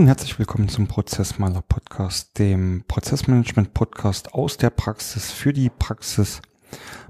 Und 0.00 0.06
herzlich 0.06 0.38
willkommen 0.38 0.70
zum 0.70 0.86
Prozessmaler 0.86 1.60
Podcast, 1.60 2.38
dem 2.38 2.84
Prozessmanagement 2.88 3.74
Podcast 3.74 4.32
aus 4.32 4.56
der 4.56 4.70
Praxis 4.70 5.30
für 5.30 5.52
die 5.52 5.68
Praxis. 5.68 6.40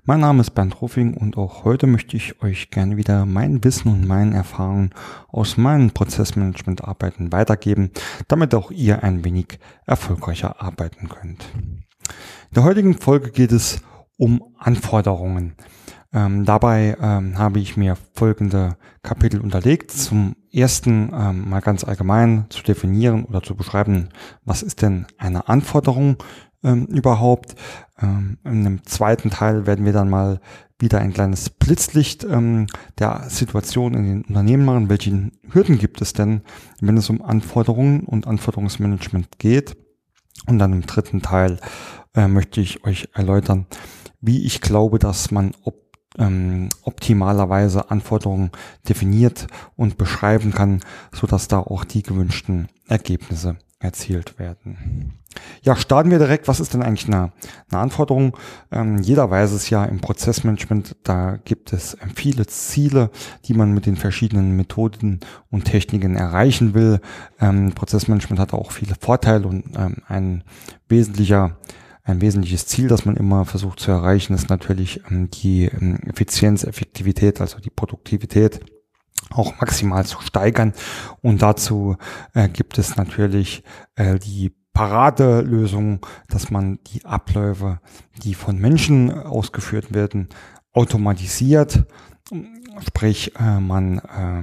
Mein 0.02 0.18
Name 0.18 0.40
ist 0.40 0.56
Bernd 0.56 0.82
Rufing 0.82 1.14
und 1.14 1.36
auch 1.36 1.62
heute 1.62 1.86
möchte 1.86 2.16
ich 2.16 2.42
euch 2.42 2.70
gerne 2.70 2.96
wieder 2.96 3.26
mein 3.26 3.62
Wissen 3.62 3.92
und 3.92 4.08
meine 4.08 4.34
Erfahrungen 4.34 4.90
aus 5.28 5.56
meinen 5.56 5.92
Prozessmanagement-Arbeiten 5.92 7.30
weitergeben, 7.30 7.92
damit 8.26 8.56
auch 8.56 8.72
ihr 8.72 9.04
ein 9.04 9.24
wenig 9.24 9.60
erfolgreicher 9.86 10.60
arbeiten 10.60 11.08
könnt. 11.08 11.44
In 11.54 11.84
der 12.56 12.64
heutigen 12.64 12.98
Folge 12.98 13.30
geht 13.30 13.52
es 13.52 13.82
um 14.16 14.42
Anforderungen. 14.58 15.54
Ähm, 16.12 16.44
dabei 16.44 16.96
ähm, 17.00 17.38
habe 17.38 17.60
ich 17.60 17.76
mir 17.76 17.96
folgende 18.14 18.76
Kapitel 19.04 19.40
unterlegt. 19.40 19.92
Zum 19.92 20.34
ersten 20.52 21.12
ähm, 21.14 21.48
mal 21.48 21.60
ganz 21.60 21.84
allgemein 21.84 22.46
zu 22.50 22.62
definieren 22.62 23.24
oder 23.24 23.42
zu 23.42 23.54
beschreiben, 23.54 24.08
was 24.44 24.62
ist 24.62 24.82
denn 24.82 25.06
eine 25.18 25.48
Anforderung 25.48 26.16
ähm, 26.62 26.86
überhaupt. 26.86 27.54
Ähm, 28.00 28.38
in 28.44 28.66
einem 28.66 28.84
zweiten 28.84 29.30
Teil 29.30 29.66
werden 29.66 29.84
wir 29.84 29.92
dann 29.92 30.10
mal 30.10 30.40
wieder 30.78 30.98
ein 30.98 31.12
kleines 31.12 31.50
Blitzlicht 31.50 32.24
ähm, 32.24 32.66
der 32.98 33.24
Situation 33.28 33.94
in 33.94 34.04
den 34.04 34.22
Unternehmen 34.22 34.64
machen. 34.64 34.88
Welche 34.88 35.30
Hürden 35.50 35.78
gibt 35.78 36.00
es 36.00 36.12
denn, 36.12 36.42
wenn 36.80 36.96
es 36.96 37.10
um 37.10 37.22
Anforderungen 37.22 38.00
und 38.00 38.26
Anforderungsmanagement 38.26 39.38
geht? 39.38 39.76
Und 40.46 40.58
dann 40.58 40.72
im 40.72 40.86
dritten 40.86 41.20
Teil 41.22 41.58
äh, 42.14 42.26
möchte 42.26 42.60
ich 42.60 42.84
euch 42.84 43.08
erläutern, 43.12 43.66
wie 44.20 44.44
ich 44.44 44.60
glaube, 44.60 44.98
dass 44.98 45.30
man 45.30 45.52
ob 45.62 45.89
ähm, 46.18 46.68
optimalerweise 46.82 47.90
Anforderungen 47.90 48.50
definiert 48.88 49.46
und 49.76 49.98
beschreiben 49.98 50.52
kann, 50.52 50.80
so 51.12 51.26
dass 51.26 51.48
da 51.48 51.58
auch 51.60 51.84
die 51.84 52.02
gewünschten 52.02 52.68
Ergebnisse 52.88 53.56
erzielt 53.78 54.38
werden. 54.38 55.14
Ja, 55.62 55.74
starten 55.76 56.10
wir 56.10 56.18
direkt. 56.18 56.48
Was 56.48 56.60
ist 56.60 56.74
denn 56.74 56.82
eigentlich 56.82 57.06
eine, 57.06 57.32
eine 57.70 57.80
Anforderung? 57.80 58.36
Ähm, 58.70 58.98
jeder 58.98 59.30
weiß 59.30 59.52
es 59.52 59.70
ja 59.70 59.84
im 59.84 60.00
Prozessmanagement, 60.00 60.96
da 61.02 61.38
gibt 61.44 61.72
es 61.72 61.96
ähm, 62.02 62.10
viele 62.14 62.46
Ziele, 62.46 63.10
die 63.46 63.54
man 63.54 63.72
mit 63.72 63.86
den 63.86 63.96
verschiedenen 63.96 64.56
Methoden 64.56 65.20
und 65.50 65.64
Techniken 65.64 66.16
erreichen 66.16 66.74
will. 66.74 67.00
Ähm, 67.40 67.72
Prozessmanagement 67.72 68.40
hat 68.40 68.52
auch 68.52 68.72
viele 68.72 68.96
Vorteile 69.00 69.46
und 69.46 69.64
ähm, 69.76 69.96
ein 70.08 70.44
wesentlicher 70.88 71.56
ein 72.02 72.20
wesentliches 72.20 72.66
Ziel, 72.66 72.88
das 72.88 73.04
man 73.04 73.16
immer 73.16 73.44
versucht 73.44 73.80
zu 73.80 73.90
erreichen, 73.90 74.34
ist 74.34 74.50
natürlich 74.50 75.02
ähm, 75.10 75.30
die 75.30 75.64
ähm, 75.64 75.98
Effizienz, 76.06 76.64
Effektivität, 76.64 77.40
also 77.40 77.58
die 77.58 77.70
Produktivität 77.70 78.60
auch 79.30 79.60
maximal 79.60 80.04
zu 80.06 80.20
steigern. 80.20 80.72
Und 81.20 81.42
dazu 81.42 81.96
äh, 82.34 82.48
gibt 82.48 82.78
es 82.78 82.96
natürlich 82.96 83.62
äh, 83.96 84.18
die 84.18 84.52
Paradelösung, 84.72 86.06
dass 86.28 86.50
man 86.50 86.78
die 86.86 87.04
Abläufe, 87.04 87.80
die 88.22 88.34
von 88.34 88.58
Menschen 88.58 89.12
ausgeführt 89.12 89.92
werden, 89.92 90.28
automatisiert. 90.72 91.84
Sprich, 92.86 93.34
äh, 93.38 93.60
man, 93.60 93.98
äh, 93.98 94.42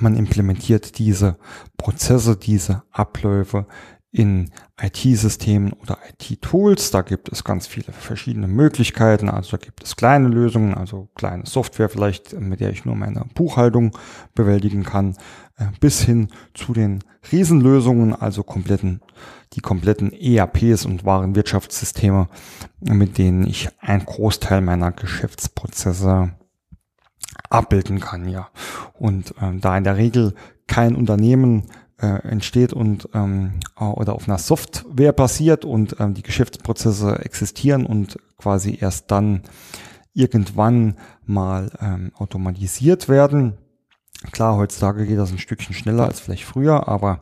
man 0.00 0.16
implementiert 0.16 0.98
diese 0.98 1.36
Prozesse, 1.76 2.36
diese 2.36 2.82
Abläufe 2.90 3.66
in 4.14 4.52
IT-Systemen 4.80 5.72
oder 5.72 5.98
IT-Tools. 6.08 6.92
Da 6.92 7.02
gibt 7.02 7.32
es 7.32 7.42
ganz 7.42 7.66
viele 7.66 7.92
verschiedene 7.92 8.46
Möglichkeiten. 8.46 9.28
Also 9.28 9.56
da 9.56 9.56
gibt 9.56 9.82
es 9.82 9.96
kleine 9.96 10.28
Lösungen, 10.28 10.74
also 10.74 11.08
kleine 11.16 11.46
Software 11.46 11.88
vielleicht, 11.88 12.32
mit 12.38 12.60
der 12.60 12.70
ich 12.70 12.84
nur 12.84 12.94
meine 12.94 13.26
Buchhaltung 13.34 13.98
bewältigen 14.36 14.84
kann, 14.84 15.16
äh, 15.56 15.66
bis 15.80 16.00
hin 16.02 16.28
zu 16.54 16.72
den 16.72 17.02
Riesenlösungen, 17.32 18.14
also 18.14 18.44
kompletten, 18.44 19.00
die 19.54 19.60
kompletten 19.60 20.12
ERPs 20.12 20.86
und 20.86 21.04
Warenwirtschaftssysteme, 21.04 22.28
mit 22.78 23.18
denen 23.18 23.44
ich 23.44 23.68
einen 23.80 24.04
Großteil 24.04 24.60
meiner 24.60 24.92
Geschäftsprozesse 24.92 26.34
abbilden 27.50 27.98
kann, 27.98 28.28
ja. 28.28 28.48
Und 28.92 29.34
ähm, 29.42 29.60
da 29.60 29.76
in 29.76 29.82
der 29.82 29.96
Regel 29.96 30.34
kein 30.68 30.94
Unternehmen 30.94 31.64
äh, 32.00 32.28
entsteht 32.28 32.72
und 32.72 33.08
ähm, 33.14 33.60
oder 33.78 34.14
auf 34.14 34.28
einer 34.28 34.38
Software 34.38 35.12
basiert 35.12 35.64
und 35.64 35.96
ähm, 36.00 36.14
die 36.14 36.22
Geschäftsprozesse 36.22 37.20
existieren 37.24 37.86
und 37.86 38.18
quasi 38.36 38.78
erst 38.80 39.10
dann 39.10 39.42
irgendwann 40.12 40.96
mal 41.24 41.70
ähm, 41.80 42.12
automatisiert 42.16 43.08
werden. 43.08 43.58
Klar, 44.32 44.56
heutzutage 44.56 45.06
geht 45.06 45.18
das 45.18 45.32
ein 45.32 45.38
Stückchen 45.38 45.74
schneller 45.74 46.04
als 46.04 46.20
vielleicht 46.20 46.44
früher, 46.44 46.88
aber 46.88 47.20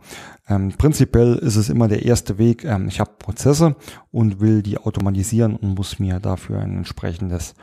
ähm, 0.49 0.73
prinzipiell 0.77 1.35
ist 1.37 1.57
es 1.57 1.69
immer 1.69 1.89
der 1.89 2.05
erste 2.05 2.39
Weg. 2.39 2.65
Ähm, 2.65 2.89
ich 2.89 3.01
habe 3.01 3.13
Prozesse 3.19 3.77
und 4.11 4.41
will 4.41 4.63
die 4.63 4.79
automatisieren 4.79 5.57
und 5.57 5.75
muss 5.75 5.99
mir 5.99 6.21
dafür 6.21 6.61
ein 6.61 6.77
entsprechendes 6.79 7.55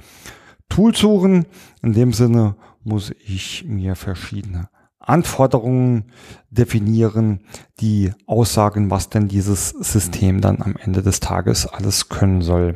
Tool 0.68 0.96
suchen. 0.96 1.46
In 1.81 1.94
dem 1.94 2.14
Sinne 2.14 2.56
muss 2.84 3.12
ich 3.26 3.66
mir 3.66 3.96
verschiedene 3.96 4.70
Anforderungen 5.09 6.12
definieren, 6.50 7.42
die 7.80 8.12
aussagen, 8.25 8.90
was 8.92 9.09
denn 9.09 9.28
dieses 9.28 9.70
System 9.70 10.42
dann 10.42 10.62
am 10.62 10.75
Ende 10.75 11.02
des 11.02 11.20
Tages 11.20 11.68
alles 11.68 12.09
können 12.09 12.42
soll. 12.42 12.75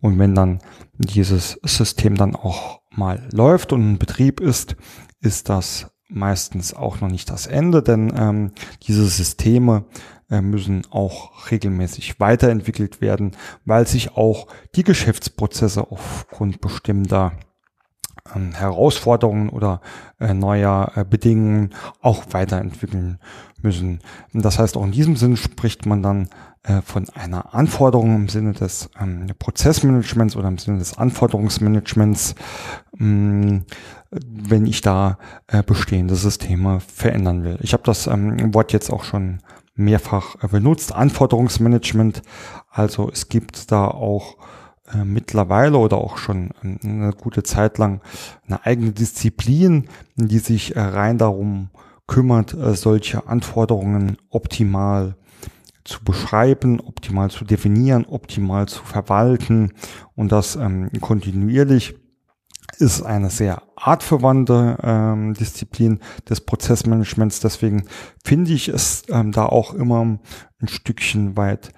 Und 0.00 0.18
wenn 0.18 0.34
dann 0.34 0.60
dieses 0.98 1.58
System 1.62 2.16
dann 2.16 2.36
auch 2.36 2.80
mal 2.90 3.28
läuft 3.32 3.72
und 3.72 3.82
in 3.82 3.98
Betrieb 3.98 4.40
ist, 4.40 4.76
ist 5.20 5.48
das 5.48 5.90
meistens 6.08 6.74
auch 6.74 7.00
noch 7.00 7.10
nicht 7.10 7.30
das 7.30 7.46
Ende, 7.46 7.82
denn 7.82 8.12
ähm, 8.16 8.52
diese 8.82 9.06
Systeme 9.06 9.84
äh, 10.28 10.40
müssen 10.40 10.82
auch 10.90 11.50
regelmäßig 11.50 12.20
weiterentwickelt 12.20 13.00
werden, 13.00 13.32
weil 13.64 13.86
sich 13.86 14.16
auch 14.16 14.48
die 14.74 14.82
Geschäftsprozesse 14.82 15.90
aufgrund 15.90 16.60
bestimmter 16.60 17.32
ähm, 18.34 18.52
Herausforderungen 18.52 19.48
oder 19.48 19.80
äh, 20.18 20.34
neuer 20.34 20.92
äh, 20.94 21.04
Bedingungen 21.04 21.70
auch 22.00 22.24
weiterentwickeln 22.30 23.18
müssen. 23.62 24.00
Das 24.32 24.58
heißt, 24.58 24.76
auch 24.76 24.84
in 24.84 24.92
diesem 24.92 25.16
Sinn 25.16 25.36
spricht 25.36 25.86
man 25.86 26.02
dann 26.02 26.28
äh, 26.62 26.82
von 26.82 27.08
einer 27.10 27.54
Anforderung 27.54 28.14
im 28.16 28.28
Sinne 28.28 28.52
des 28.52 28.90
ähm, 29.00 29.26
Prozessmanagements 29.38 30.36
oder 30.36 30.48
im 30.48 30.58
Sinne 30.58 30.78
des 30.78 30.98
Anforderungsmanagements, 30.98 32.34
mh, 32.96 33.62
wenn 34.10 34.66
ich 34.66 34.80
da 34.80 35.18
äh, 35.46 35.62
bestehende 35.62 36.16
Systeme 36.16 36.80
verändern 36.80 37.44
will. 37.44 37.58
Ich 37.62 37.72
habe 37.72 37.82
das 37.84 38.06
ähm, 38.06 38.52
Wort 38.52 38.72
jetzt 38.72 38.90
auch 38.90 39.04
schon 39.04 39.38
mehrfach 39.74 40.36
äh, 40.42 40.48
benutzt, 40.48 40.94
Anforderungsmanagement. 40.94 42.22
Also 42.70 43.10
es 43.10 43.28
gibt 43.28 43.72
da 43.72 43.86
auch 43.86 44.36
äh, 44.92 45.04
mittlerweile 45.04 45.78
oder 45.78 45.98
auch 45.98 46.18
schon 46.18 46.50
eine 46.62 47.12
gute 47.12 47.42
Zeit 47.42 47.78
lang 47.78 48.00
eine 48.46 48.64
eigene 48.64 48.92
Disziplin, 48.92 49.88
die 50.16 50.38
sich 50.38 50.76
äh, 50.76 50.80
rein 50.80 51.18
darum 51.18 51.70
kümmert, 52.06 52.54
äh, 52.54 52.74
solche 52.74 53.26
Anforderungen 53.26 54.16
optimal 54.30 55.16
zu 55.84 56.04
beschreiben, 56.04 56.80
optimal 56.80 57.30
zu 57.30 57.44
definieren, 57.44 58.04
optimal 58.04 58.68
zu 58.68 58.84
verwalten 58.84 59.72
und 60.14 60.30
das 60.30 60.56
ähm, 60.56 60.90
kontinuierlich 61.00 61.96
ist 62.78 63.02
eine 63.02 63.30
sehr 63.30 63.62
artverwandte 63.76 64.78
ähm, 64.82 65.34
Disziplin 65.34 66.00
des 66.28 66.40
Prozessmanagements. 66.40 67.40
Deswegen 67.40 67.84
finde 68.24 68.52
ich 68.52 68.68
es 68.68 69.02
ähm, 69.08 69.32
da 69.32 69.46
auch 69.46 69.74
immer 69.74 70.00
ein 70.00 70.68
Stückchen 70.68 71.36
weit 71.36 71.72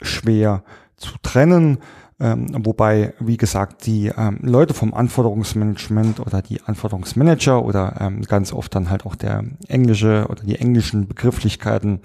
schwer 0.00 0.64
zu 0.96 1.14
trennen. 1.22 1.78
Ähm, 2.22 2.46
wobei, 2.64 3.14
wie 3.18 3.36
gesagt, 3.36 3.84
die 3.84 4.06
ähm, 4.16 4.38
Leute 4.42 4.74
vom 4.74 4.94
Anforderungsmanagement 4.94 6.20
oder 6.20 6.40
die 6.40 6.62
Anforderungsmanager 6.62 7.64
oder 7.64 7.96
ähm, 8.00 8.22
ganz 8.22 8.52
oft 8.52 8.72
dann 8.76 8.90
halt 8.90 9.04
auch 9.04 9.16
der 9.16 9.42
englische 9.66 10.28
oder 10.28 10.44
die 10.44 10.54
englischen 10.54 11.08
Begrifflichkeiten 11.08 12.00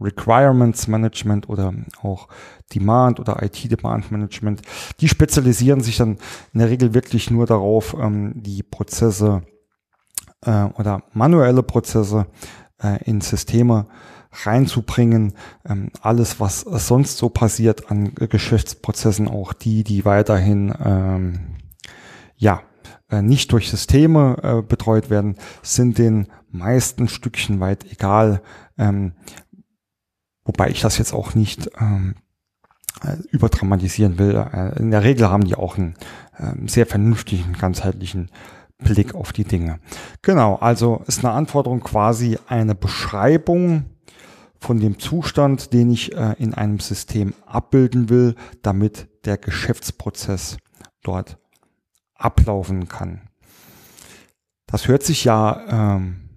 Requirements 0.00 0.88
Management 0.88 1.48
oder 1.48 1.72
auch 2.02 2.26
Demand 2.74 3.20
oder 3.20 3.44
IT 3.44 3.70
Demand 3.70 4.10
Management, 4.10 4.62
die 4.98 5.08
spezialisieren 5.08 5.82
sich 5.82 5.98
dann 5.98 6.18
in 6.52 6.58
der 6.58 6.68
Regel 6.68 6.92
wirklich 6.92 7.30
nur 7.30 7.46
darauf, 7.46 7.94
ähm, 7.94 8.32
die 8.34 8.64
Prozesse 8.64 9.42
äh, 10.44 10.64
oder 10.64 11.04
manuelle 11.12 11.62
Prozesse 11.62 12.26
äh, 12.82 12.98
in 13.04 13.20
Systeme 13.20 13.86
reinzubringen. 14.32 15.34
Ähm, 15.68 15.90
alles, 16.00 16.40
was 16.40 16.60
sonst 16.60 17.18
so 17.18 17.28
passiert 17.28 17.90
an 17.90 18.14
Geschäftsprozessen, 18.14 19.28
auch 19.28 19.52
die, 19.52 19.84
die 19.84 20.04
weiterhin 20.04 20.74
ähm, 20.82 21.56
ja 22.36 22.62
äh, 23.10 23.22
nicht 23.22 23.52
durch 23.52 23.70
Systeme 23.70 24.36
äh, 24.42 24.62
betreut 24.62 25.10
werden, 25.10 25.36
sind 25.62 25.98
den 25.98 26.28
meisten 26.50 27.08
Stückchen 27.08 27.60
weit 27.60 27.90
egal. 27.90 28.42
Ähm, 28.78 29.12
wobei 30.44 30.70
ich 30.70 30.80
das 30.80 30.98
jetzt 30.98 31.12
auch 31.12 31.34
nicht 31.34 31.70
ähm, 31.80 32.14
äh, 33.04 33.16
überdramatisieren 33.30 34.18
will. 34.18 34.34
Äh, 34.52 34.78
in 34.78 34.90
der 34.90 35.04
Regel 35.04 35.28
haben 35.28 35.44
die 35.44 35.54
auch 35.54 35.76
einen 35.76 35.94
äh, 36.38 36.52
sehr 36.68 36.86
vernünftigen, 36.86 37.54
ganzheitlichen 37.54 38.30
Blick 38.78 39.14
auf 39.14 39.32
die 39.32 39.44
Dinge. 39.44 39.78
Genau, 40.22 40.56
also 40.56 41.02
ist 41.06 41.24
eine 41.24 41.34
Anforderung 41.34 41.80
quasi 41.80 42.38
eine 42.48 42.74
Beschreibung 42.74 43.84
von 44.60 44.78
dem 44.78 44.98
Zustand, 44.98 45.72
den 45.72 45.90
ich 45.90 46.14
äh, 46.14 46.34
in 46.38 46.54
einem 46.54 46.78
System 46.78 47.34
abbilden 47.46 48.08
will, 48.08 48.34
damit 48.62 49.08
der 49.24 49.38
Geschäftsprozess 49.38 50.58
dort 51.02 51.38
ablaufen 52.14 52.88
kann. 52.88 53.22
Das 54.66 54.86
hört 54.86 55.02
sich 55.02 55.24
ja 55.24 55.96
ähm, 55.96 56.30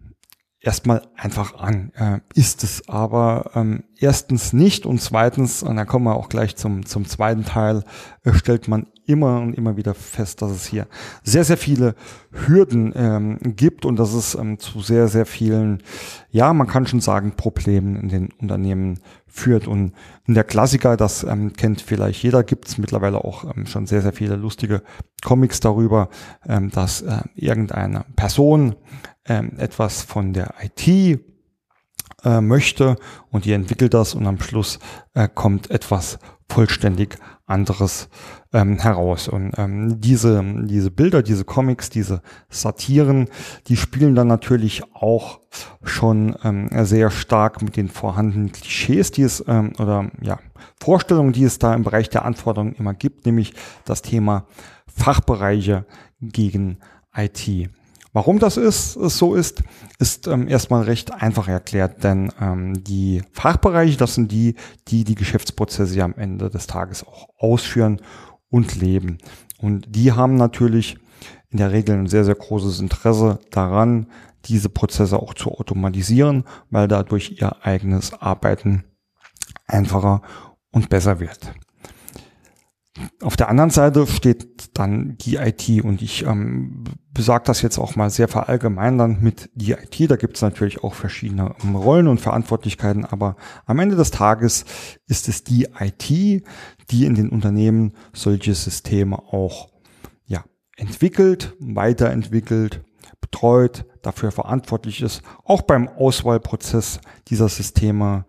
erstmal 0.59 1.05
einfach 1.15 1.55
an, 1.59 1.91
äh, 1.95 2.19
ist 2.33 2.63
es 2.63 2.87
aber 2.87 3.51
ähm, 3.53 3.83
erstens 3.97 4.53
nicht 4.53 4.85
und 4.85 5.01
zweitens, 5.01 5.61
und 5.61 5.75
da 5.75 5.85
kommen 5.85 6.05
wir 6.05 6.15
auch 6.15 6.29
gleich 6.29 6.55
zum, 6.55 6.85
zum 6.85 7.05
zweiten 7.05 7.43
Teil, 7.43 7.83
äh, 8.23 8.33
stellt 8.33 8.67
man 8.67 8.87
immer 9.05 9.41
und 9.41 9.53
immer 9.53 9.77
wieder 9.77 9.93
fest, 9.93 10.41
dass 10.41 10.51
es 10.51 10.65
hier 10.65 10.87
sehr, 11.23 11.43
sehr 11.43 11.57
viele 11.57 11.95
Hürden 12.31 12.93
ähm, 12.95 13.37
gibt 13.41 13.85
und 13.85 13.97
dass 13.97 14.13
es 14.13 14.35
ähm, 14.35 14.59
zu 14.59 14.81
sehr, 14.81 15.07
sehr 15.07 15.25
vielen, 15.25 15.83
ja, 16.31 16.53
man 16.53 16.67
kann 16.67 16.87
schon 16.87 17.01
sagen, 17.01 17.33
Problemen 17.35 17.95
in 17.95 18.09
den 18.09 18.29
Unternehmen 18.39 18.99
führt. 19.27 19.67
Und 19.67 19.93
in 20.27 20.35
der 20.35 20.43
Klassiker, 20.43 20.95
das 20.95 21.23
ähm, 21.23 21.53
kennt 21.53 21.81
vielleicht 21.81 22.23
jeder, 22.23 22.43
gibt 22.43 22.67
es 22.67 22.77
mittlerweile 22.77 23.23
auch 23.23 23.43
ähm, 23.55 23.65
schon 23.65 23.85
sehr, 23.85 24.01
sehr 24.01 24.13
viele 24.13 24.35
lustige 24.35 24.83
Comics 25.23 25.59
darüber, 25.59 26.09
ähm, 26.47 26.69
dass 26.69 27.01
äh, 27.01 27.21
irgendeine 27.35 28.05
Person 28.15 28.75
ähm, 29.25 29.53
etwas 29.57 30.03
von 30.03 30.33
der 30.33 30.53
IT 30.61 31.19
äh, 32.23 32.41
möchte 32.41 32.95
und 33.31 33.45
die 33.45 33.53
entwickelt 33.53 33.93
das 33.93 34.15
und 34.15 34.25
am 34.27 34.39
Schluss 34.39 34.79
äh, 35.13 35.27
kommt 35.27 35.69
etwas 35.71 36.19
vollständig 36.49 37.17
anderes 37.45 38.09
ähm, 38.53 38.79
heraus. 38.79 39.27
Und 39.27 39.51
ähm, 39.57 39.99
diese, 39.99 40.43
diese 40.65 40.91
Bilder, 40.91 41.23
diese 41.23 41.45
Comics, 41.45 41.89
diese 41.89 42.21
Satiren, 42.49 43.27
die 43.67 43.75
spielen 43.75 44.15
dann 44.15 44.27
natürlich 44.27 44.83
auch 44.93 45.39
schon 45.83 46.35
ähm, 46.43 46.69
sehr 46.85 47.09
stark 47.11 47.61
mit 47.61 47.75
den 47.75 47.89
vorhandenen 47.89 48.51
Klischees, 48.51 49.11
die 49.11 49.23
es 49.23 49.43
ähm, 49.47 49.73
oder 49.79 50.09
ja, 50.21 50.39
Vorstellungen, 50.79 51.33
die 51.33 51.43
es 51.43 51.59
da 51.59 51.73
im 51.73 51.83
Bereich 51.83 52.09
der 52.09 52.25
Anforderungen 52.25 52.75
immer 52.75 52.93
gibt, 52.93 53.25
nämlich 53.25 53.53
das 53.85 54.01
Thema 54.01 54.45
Fachbereiche 54.87 55.85
gegen 56.21 56.77
IT. 57.15 57.69
Warum 58.13 58.37
das 58.37 58.57
ist, 58.57 58.93
so 58.93 59.33
ist, 59.33 59.63
ist 59.97 60.27
ähm, 60.27 60.47
erstmal 60.47 60.83
recht 60.83 61.11
einfach 61.11 61.47
erklärt, 61.47 62.03
denn 62.03 62.31
ähm, 62.39 62.83
die 62.83 63.23
Fachbereiche, 63.31 63.97
das 63.97 64.13
sind 64.13 64.31
die, 64.31 64.55
die 64.87 65.03
die 65.03 65.15
Geschäftsprozesse 65.15 66.03
am 66.03 66.13
Ende 66.13 66.51
des 66.51 66.67
Tages 66.67 67.05
auch 67.05 67.27
ausführen 67.39 68.01
und 68.49 68.75
leben. 68.75 69.17
Und 69.57 69.95
die 69.95 70.11
haben 70.11 70.35
natürlich 70.35 70.97
in 71.49 71.57
der 71.57 71.71
Regel 71.71 71.97
ein 71.97 72.07
sehr, 72.07 72.23
sehr 72.23 72.35
großes 72.35 72.79
Interesse 72.79 73.39
daran, 73.49 74.07
diese 74.45 74.69
Prozesse 74.69 75.17
auch 75.17 75.33
zu 75.33 75.51
automatisieren, 75.51 76.43
weil 76.69 76.87
dadurch 76.87 77.41
ihr 77.41 77.65
eigenes 77.65 78.13
Arbeiten 78.13 78.83
einfacher 79.65 80.21
und 80.71 80.89
besser 80.89 81.19
wird. 81.19 81.53
Auf 83.21 83.37
der 83.37 83.49
anderen 83.49 83.71
Seite 83.71 84.05
steht 84.05 84.52
dann 84.73 85.17
die 85.19 85.35
IT 85.35 85.83
und 85.83 86.01
ich 86.01 86.25
ähm, 86.25 86.83
besage 87.13 87.43
das 87.45 87.61
jetzt 87.61 87.77
auch 87.77 87.95
mal 87.95 88.09
sehr 88.09 88.27
verallgemeinern 88.27 89.19
mit 89.21 89.49
die 89.53 89.71
IT. 89.71 90.09
Da 90.09 90.15
gibt 90.15 90.35
es 90.35 90.41
natürlich 90.41 90.83
auch 90.83 90.93
verschiedene 90.93 91.55
ähm, 91.63 91.75
Rollen 91.75 92.07
und 92.07 92.21
Verantwortlichkeiten, 92.21 93.05
aber 93.05 93.35
am 93.65 93.79
Ende 93.79 93.95
des 93.95 94.11
Tages 94.11 94.65
ist 95.07 95.27
es 95.27 95.43
die 95.43 95.67
IT, 95.79 96.09
die 96.09 97.05
in 97.05 97.15
den 97.15 97.29
Unternehmen 97.29 97.93
solche 98.13 98.53
Systeme 98.53 99.17
auch 99.19 99.69
ja, 100.25 100.43
entwickelt, 100.75 101.55
weiterentwickelt, 101.59 102.83
betreut, 103.21 103.85
dafür 104.01 104.31
verantwortlich 104.31 105.01
ist, 105.01 105.21
auch 105.43 105.61
beim 105.61 105.87
Auswahlprozess 105.87 106.99
dieser 107.27 107.49
Systeme 107.49 108.25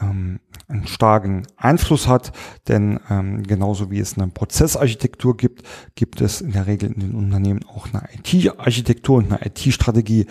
ähm, 0.00 0.40
einen 0.68 0.86
starken 0.86 1.46
Einfluss 1.56 2.08
hat, 2.08 2.32
denn 2.66 2.98
ähm, 3.08 3.44
genauso 3.44 3.90
wie 3.90 4.00
es 4.00 4.18
eine 4.18 4.28
Prozessarchitektur 4.28 5.36
gibt, 5.36 5.62
gibt 5.94 6.20
es 6.20 6.40
in 6.40 6.52
der 6.52 6.66
Regel 6.66 6.92
in 6.92 7.00
den 7.00 7.14
Unternehmen 7.14 7.64
auch 7.64 7.86
eine 7.92 8.02
IT-Architektur 8.12 9.18
und 9.18 9.32
eine 9.32 9.46
IT-Strategie. 9.46 10.26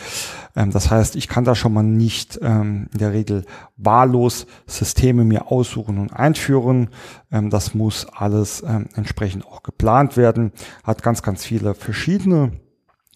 Ähm, 0.56 0.72
das 0.72 0.92
heißt, 0.92 1.16
ich 1.16 1.30
kann 1.30 1.46
da 1.46 1.56
schon 1.56 1.74
mal 1.74 1.84
nicht 1.84 2.38
ähm, 2.42 2.90
in 2.92 3.00
der 3.00 3.14
Regel 3.14 3.46
wahllos 3.78 4.46
Systeme 4.68 5.24
mir 5.24 5.52
aussuchen 5.52 6.00
und 6.00 6.12
einführen. 6.12 6.90
Ähm, 7.31 7.50
das 7.50 7.74
muss 7.74 8.06
alles 8.06 8.62
ähm, 8.68 8.88
entsprechend 8.96 9.46
auch 9.46 9.64
geplant 9.64 10.18
werden, 10.18 10.52
hat 10.84 11.02
ganz, 11.02 11.22
ganz 11.22 11.46
viele 11.46 11.76
verschiedene 11.76 12.52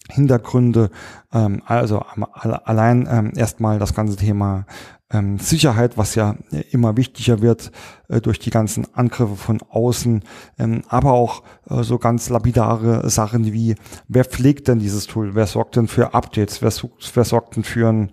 Hintergründe. 0.08 0.90
Ähm, 1.32 1.62
also 1.66 2.00
allein 2.00 3.06
ähm, 3.10 3.32
erstmal 3.36 3.78
das 3.78 3.94
ganze 3.94 4.16
Thema 4.16 4.66
ähm, 5.10 5.38
Sicherheit, 5.38 5.98
was 5.98 6.14
ja 6.14 6.36
immer 6.70 6.96
wichtiger 6.96 7.42
wird 7.42 7.72
äh, 8.08 8.20
durch 8.20 8.38
die 8.38 8.50
ganzen 8.50 8.86
Angriffe 8.94 9.36
von 9.36 9.60
außen, 9.68 10.22
ähm, 10.58 10.82
aber 10.88 11.12
auch 11.12 11.42
äh, 11.68 11.82
so 11.82 11.98
ganz 11.98 12.28
lapidare 12.28 13.08
Sachen 13.10 13.52
wie, 13.52 13.74
wer 14.08 14.24
pflegt 14.24 14.68
denn 14.68 14.78
dieses 14.78 15.06
Tool, 15.06 15.34
wer 15.34 15.46
sorgt 15.46 15.76
denn 15.76 15.88
für 15.88 16.14
Updates, 16.14 16.62
wer, 16.62 16.72
wer 17.14 17.24
sorgt 17.24 17.56
denn 17.56 17.64
für 17.64 17.88
ein, 17.88 18.10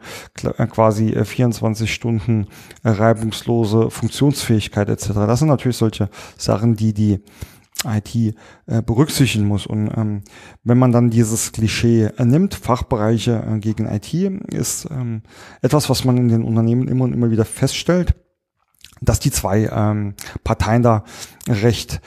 äh, 0.57 0.67
quasi 0.67 1.13
24 1.23 1.93
Stunden 1.93 2.47
reibungslose 2.83 3.89
Funktionsfähigkeit 3.89 4.89
etc. 4.89 5.07
Das 5.13 5.39
sind 5.39 5.49
natürlich 5.49 5.77
solche 5.77 6.09
Sachen, 6.37 6.75
die 6.75 6.93
die 6.93 7.19
IT 7.85 8.15
äh, 8.15 8.81
berücksichtigen 8.81 9.45
muss. 9.45 9.65
Und 9.65 9.89
ähm, 9.95 10.23
wenn 10.63 10.77
man 10.77 10.91
dann 10.91 11.09
dieses 11.09 11.51
Klischee 11.51 12.05
äh, 12.17 12.25
nimmt, 12.25 12.55
Fachbereiche 12.55 13.43
äh, 13.47 13.59
gegen 13.59 13.85
IT, 13.85 14.13
ist 14.51 14.87
ähm, 14.89 15.21
etwas, 15.61 15.89
was 15.89 16.03
man 16.03 16.17
in 16.17 16.27
den 16.27 16.43
Unternehmen 16.43 16.87
immer 16.87 17.05
und 17.05 17.13
immer 17.13 17.31
wieder 17.31 17.45
feststellt, 17.45 18.15
dass 19.01 19.19
die 19.19 19.31
zwei 19.31 19.69
ähm, 19.71 20.15
Parteien 20.43 20.81
da 20.81 21.03
recht 21.47 22.01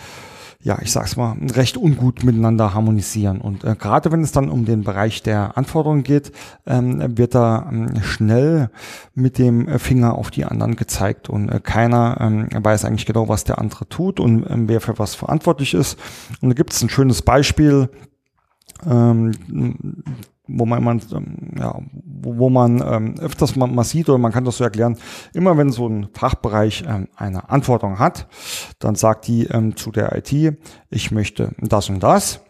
ja, 0.63 0.79
ich 0.83 0.93
sag's 0.93 1.17
mal, 1.17 1.37
recht 1.55 1.79
ungut 1.79 2.23
miteinander 2.23 2.75
harmonisieren. 2.75 3.41
Und 3.41 3.65
äh, 3.65 3.75
gerade 3.79 4.13
wenn 4.13 4.23
es 4.23 4.33
dann 4.33 4.51
um 4.51 4.67
den 4.67 4.85
Bereich 4.85 5.23
der 5.23 5.57
Anforderungen 5.57 6.03
geht, 6.03 6.33
ähm, 6.67 7.17
wird 7.17 7.35
da 7.35 7.67
ähm, 7.71 8.03
schnell 8.03 8.71
mit 9.15 9.39
dem 9.39 9.79
Finger 9.79 10.17
auf 10.17 10.31
die 10.31 10.45
anderen 10.45 10.77
gezeigt 10.77 11.31
und 11.31 11.49
äh, 11.49 11.61
keiner 11.61 12.19
ähm, 12.21 12.49
weiß 12.53 12.85
eigentlich 12.85 13.07
genau, 13.07 13.29
was 13.29 13.45
der 13.45 13.59
andere 13.59 13.89
tut 13.89 14.21
und 14.21 14.45
ähm, 14.51 14.69
wer 14.69 14.83
für 14.83 14.99
was 14.99 15.15
verantwortlich 15.15 15.73
ist. 15.73 15.99
Und 16.43 16.51
da 16.51 16.55
gibt 16.55 16.75
es 16.75 16.83
ein 16.83 16.91
schönes 16.91 17.23
Beispiel, 17.23 17.89
ähm, 18.87 19.33
wo 20.53 20.67
man, 20.67 20.83
man 20.83 21.01
ähm, 21.13 21.37
ja, 21.59 21.81
wo 22.05 22.51
man 22.51 22.83
ähm, 22.85 23.15
öfters 23.21 23.57
mal, 23.57 23.67
mal 23.67 23.85
sieht 23.85 24.09
oder 24.09 24.19
man 24.19 24.33
kann 24.33 24.45
das 24.45 24.59
so 24.59 24.65
erklären, 24.65 24.97
immer 25.35 25.57
wenn 25.57 25.71
so 25.71 25.89
ein 25.89 26.09
Fachbereich 26.13 26.85
ähm, 26.87 27.09
eine 27.17 27.51
Anforderung 27.51 27.99
hat, 27.99 28.29
dann 28.79 28.95
sagt 28.95 29.27
die 29.27 29.47
ähm, 29.47 29.77
zu 29.77 29.91
der 29.91 30.17
IT, 30.17 30.59
ich 30.91 31.11
möchte 31.11 31.53
das 31.59 31.89
und 31.89 32.03
das 32.03 32.41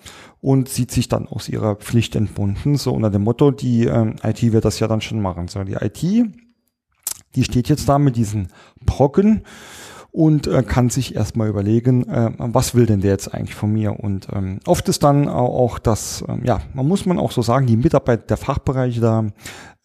und 0.41 0.69
sieht 0.69 0.91
sich 0.91 1.09
dann 1.09 1.27
aus 1.27 1.49
ihrer 1.49 1.77
Pflicht 1.77 2.17
entbunden, 2.17 2.77
so 2.77 2.93
unter 2.93 3.11
dem 3.11 3.23
Motto, 3.23 3.51
die 3.51 3.85
ähm, 3.85 4.17
IT 4.23 4.41
wird 4.53 4.65
das 4.65 4.81
ja 4.81 4.89
dann 4.89 5.01
schon 5.01 5.21
machen. 5.21 5.49
So, 5.49 5.63
die 5.65 5.75
IT, 5.75 6.03
die 7.35 7.45
steht 7.45 7.69
jetzt 7.69 7.89
da 7.89 7.99
mit 7.99 8.17
diesen 8.17 8.49
Brocken 8.85 9.43
und 10.13 10.47
äh, 10.47 10.63
kann 10.63 10.91
sich 10.91 11.15
erstmal 11.15 11.49
überlegen, 11.49 12.09
äh, 12.09 12.31
was 12.39 12.75
will 12.75 12.87
denn 12.87 13.01
der 13.01 13.13
jetzt 13.13 13.33
eigentlich 13.33 13.55
von 13.55 13.73
mir? 13.73 14.01
Und 14.01 14.29
ähm, 14.33 14.59
oft 14.67 14.89
ist 14.89 15.03
dann 15.05 15.29
auch 15.29 15.79
das, 15.79 16.25
ähm, 16.29 16.43
ja, 16.45 16.61
man 16.75 16.89
muss 16.89 17.07
man 17.07 17.19
auch 17.19 17.33
so 17.33 17.43
sagen, 17.43 17.67
die 17.67 17.77
Mitarbeit 17.77 18.29
der 18.29 18.37
Fachbereiche 18.37 19.01
da 19.01 19.25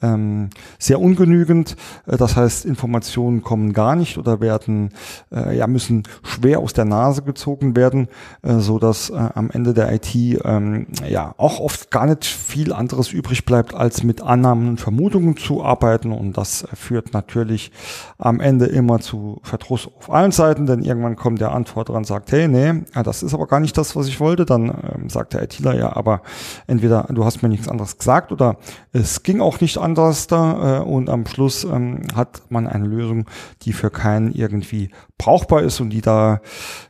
ähm, 0.01 0.49
sehr 0.77 0.99
ungenügend. 0.99 1.75
Äh, 2.05 2.17
das 2.17 2.35
heißt, 2.35 2.65
Informationen 2.65 3.41
kommen 3.41 3.73
gar 3.73 3.95
nicht 3.95 4.17
oder 4.17 4.41
werden, 4.41 4.89
äh, 5.31 5.57
ja, 5.57 5.67
müssen 5.67 6.03
schwer 6.23 6.59
aus 6.59 6.73
der 6.73 6.85
Nase 6.85 7.21
gezogen 7.21 7.75
werden, 7.75 8.09
äh, 8.41 8.59
so 8.59 8.77
dass 8.77 9.09
äh, 9.09 9.13
am 9.13 9.49
Ende 9.49 9.73
der 9.73 9.93
IT 9.93 10.13
ähm, 10.15 10.87
ja 11.07 11.33
auch 11.37 11.59
oft 11.59 11.91
gar 11.91 12.05
nicht 12.05 12.25
viel 12.25 12.73
anderes 12.73 13.11
übrig 13.13 13.45
bleibt, 13.45 13.73
als 13.73 14.03
mit 14.03 14.21
Annahmen 14.21 14.67
und 14.69 14.81
Vermutungen 14.81 15.37
zu 15.37 15.63
arbeiten. 15.63 16.11
Und 16.11 16.37
das 16.37 16.67
führt 16.73 17.13
natürlich 17.13 17.71
am 18.17 18.39
Ende 18.39 18.65
immer 18.65 18.99
zu 18.99 19.39
Verdruss 19.43 19.89
auf 19.97 20.11
allen 20.11 20.31
Seiten, 20.31 20.65
denn 20.65 20.81
irgendwann 20.81 21.15
kommt 21.15 21.39
der 21.39 21.53
Antworter 21.53 21.93
und 21.93 22.05
sagt, 22.05 22.31
hey, 22.31 22.47
nee, 22.47 22.83
das 23.03 23.23
ist 23.23 23.33
aber 23.33 23.47
gar 23.47 23.59
nicht 23.59 23.77
das, 23.77 23.95
was 23.95 24.07
ich 24.07 24.19
wollte. 24.19 24.45
Dann 24.45 24.65
ähm, 24.67 25.09
sagt 25.09 25.33
der 25.33 25.43
ITler 25.43 25.75
ja, 25.75 25.95
aber 25.95 26.21
entweder 26.67 27.07
du 27.09 27.23
hast 27.23 27.41
mir 27.41 27.49
nichts 27.49 27.69
anderes 27.69 27.97
gesagt 27.97 28.31
oder 28.31 28.57
es 28.91 29.23
ging 29.23 29.39
auch 29.39 29.61
nicht 29.61 29.77
anders 29.77 29.94
da 30.27 30.79
äh, 30.79 30.83
und 30.83 31.09
am 31.09 31.25
Schluss 31.25 31.63
ähm, 31.63 32.01
hat 32.15 32.43
man 32.49 32.67
eine 32.67 32.85
Lösung, 32.85 33.25
die 33.63 33.73
für 33.73 33.89
keinen 33.89 34.31
irgendwie 34.31 34.89
brauchbar 35.17 35.63
ist 35.63 35.79
und 35.79 35.89
die 35.89 36.01
da 36.01 36.41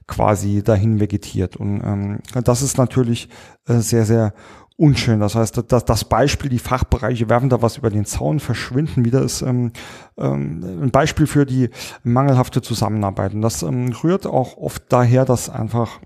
quasi 0.08 0.64
dahin 0.64 1.00
vegetiert. 1.00 1.56
Und 1.56 1.82
ähm, 1.84 2.20
das 2.44 2.62
ist 2.62 2.78
natürlich 2.78 3.30
äh, 3.68 3.80
sehr, 3.80 4.06
sehr 4.06 4.34
unschön. 4.78 5.20
Das 5.20 5.36
heißt, 5.36 5.64
das, 5.72 5.86
das 5.86 6.06
Beispiel, 6.06 6.50
die 6.50 6.60
Fachbereiche 6.60 7.30
werfen 7.30 7.50
da 7.50 7.62
was 7.62 7.78
über 7.78 7.90
den 7.90 8.06
Zaun, 8.06 8.40
verschwinden 8.40 9.06
wieder, 9.06 9.22
ist 9.22 9.42
ähm, 9.42 9.72
ein 10.18 10.92
Beispiel 10.92 11.28
für 11.28 11.46
die 11.46 11.70
mangelhafte 12.04 12.62
Zusammenarbeit. 12.62 13.34
Und 13.34 13.42
das 13.42 13.64
rührt 13.64 14.28
auch 14.28 14.58
oft 14.58 14.84
daher, 14.90 15.24
dass 15.26 15.50
einfach 15.50 16.02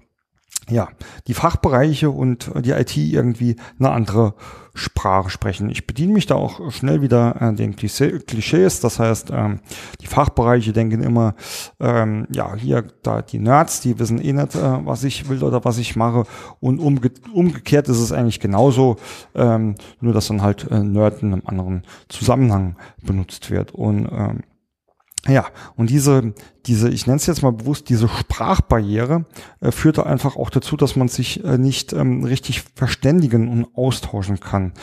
ja, 0.69 0.89
die 1.27 1.33
Fachbereiche 1.33 2.09
und 2.09 2.51
die 2.63 2.71
IT 2.71 2.95
irgendwie 2.97 3.55
eine 3.79 3.91
andere 3.91 4.33
Sprache 4.73 5.29
sprechen. 5.29 5.69
Ich 5.69 5.85
bediene 5.87 6.13
mich 6.13 6.25
da 6.25 6.35
auch 6.35 6.71
schnell 6.71 7.01
wieder 7.01 7.41
äh, 7.41 7.53
den 7.53 7.75
Klischees. 7.75 8.79
Das 8.79 8.99
heißt, 8.99 9.29
ähm, 9.31 9.59
die 10.01 10.07
Fachbereiche 10.07 10.71
denken 10.73 11.03
immer, 11.03 11.35
ähm, 11.79 12.27
ja, 12.31 12.55
hier, 12.55 12.85
da 13.03 13.21
die 13.21 13.39
Nerds, 13.39 13.81
die 13.81 13.99
wissen 13.99 14.21
eh 14.21 14.33
nicht, 14.33 14.55
äh, 14.55 14.85
was 14.85 15.03
ich 15.03 15.27
will 15.27 15.43
oder 15.43 15.65
was 15.65 15.77
ich 15.77 15.95
mache. 15.95 16.23
Und 16.59 16.79
umge 16.79 17.11
umgekehrt 17.33 17.89
ist 17.89 17.99
es 17.99 18.11
eigentlich 18.11 18.39
genauso, 18.39 18.97
ähm, 19.35 19.75
nur 19.99 20.13
dass 20.13 20.27
dann 20.27 20.41
halt 20.41 20.69
äh, 20.71 20.79
Nerd 20.79 21.21
in 21.21 21.33
einem 21.33 21.43
anderen 21.45 21.83
Zusammenhang 22.07 22.75
benutzt 23.03 23.51
wird. 23.51 23.71
Und 23.71 24.07
ähm, 24.11 24.43
ja, 25.27 25.47
und 25.75 25.89
diese, 25.89 26.33
diese, 26.65 26.89
ich 26.89 27.05
nenne 27.05 27.17
es 27.17 27.25
jetzt 27.25 27.43
mal 27.43 27.51
bewusst, 27.51 27.89
diese 27.89 28.07
Sprachbarriere 28.07 29.25
äh, 29.59 29.71
führte 29.71 30.05
einfach 30.05 30.37
auch 30.37 30.49
dazu, 30.49 30.77
dass 30.77 30.95
man 30.95 31.09
sich 31.09 31.43
äh, 31.43 31.57
nicht 31.57 31.91
ähm, 31.91 32.23
richtig 32.23 32.63
verständigen 32.75 33.49
und 33.49 33.67
austauschen 33.75 34.39
kann. 34.39 34.73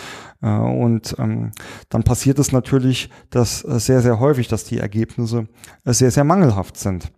Äh, 0.43 0.49
und 0.49 1.17
ähm, 1.19 1.53
dann 1.89 2.03
passiert 2.03 2.39
es 2.39 2.53
natürlich, 2.53 3.09
dass 3.31 3.65
äh, 3.65 3.81
sehr, 3.81 4.03
sehr 4.03 4.21
häufig, 4.21 4.47
dass 4.49 4.65
die 4.65 4.79
Ergebnisse 4.79 5.49
äh, 5.85 5.93
sehr, 5.95 6.11
sehr 6.11 6.25
mangelhaft 6.25 6.77
sind. 6.77 7.11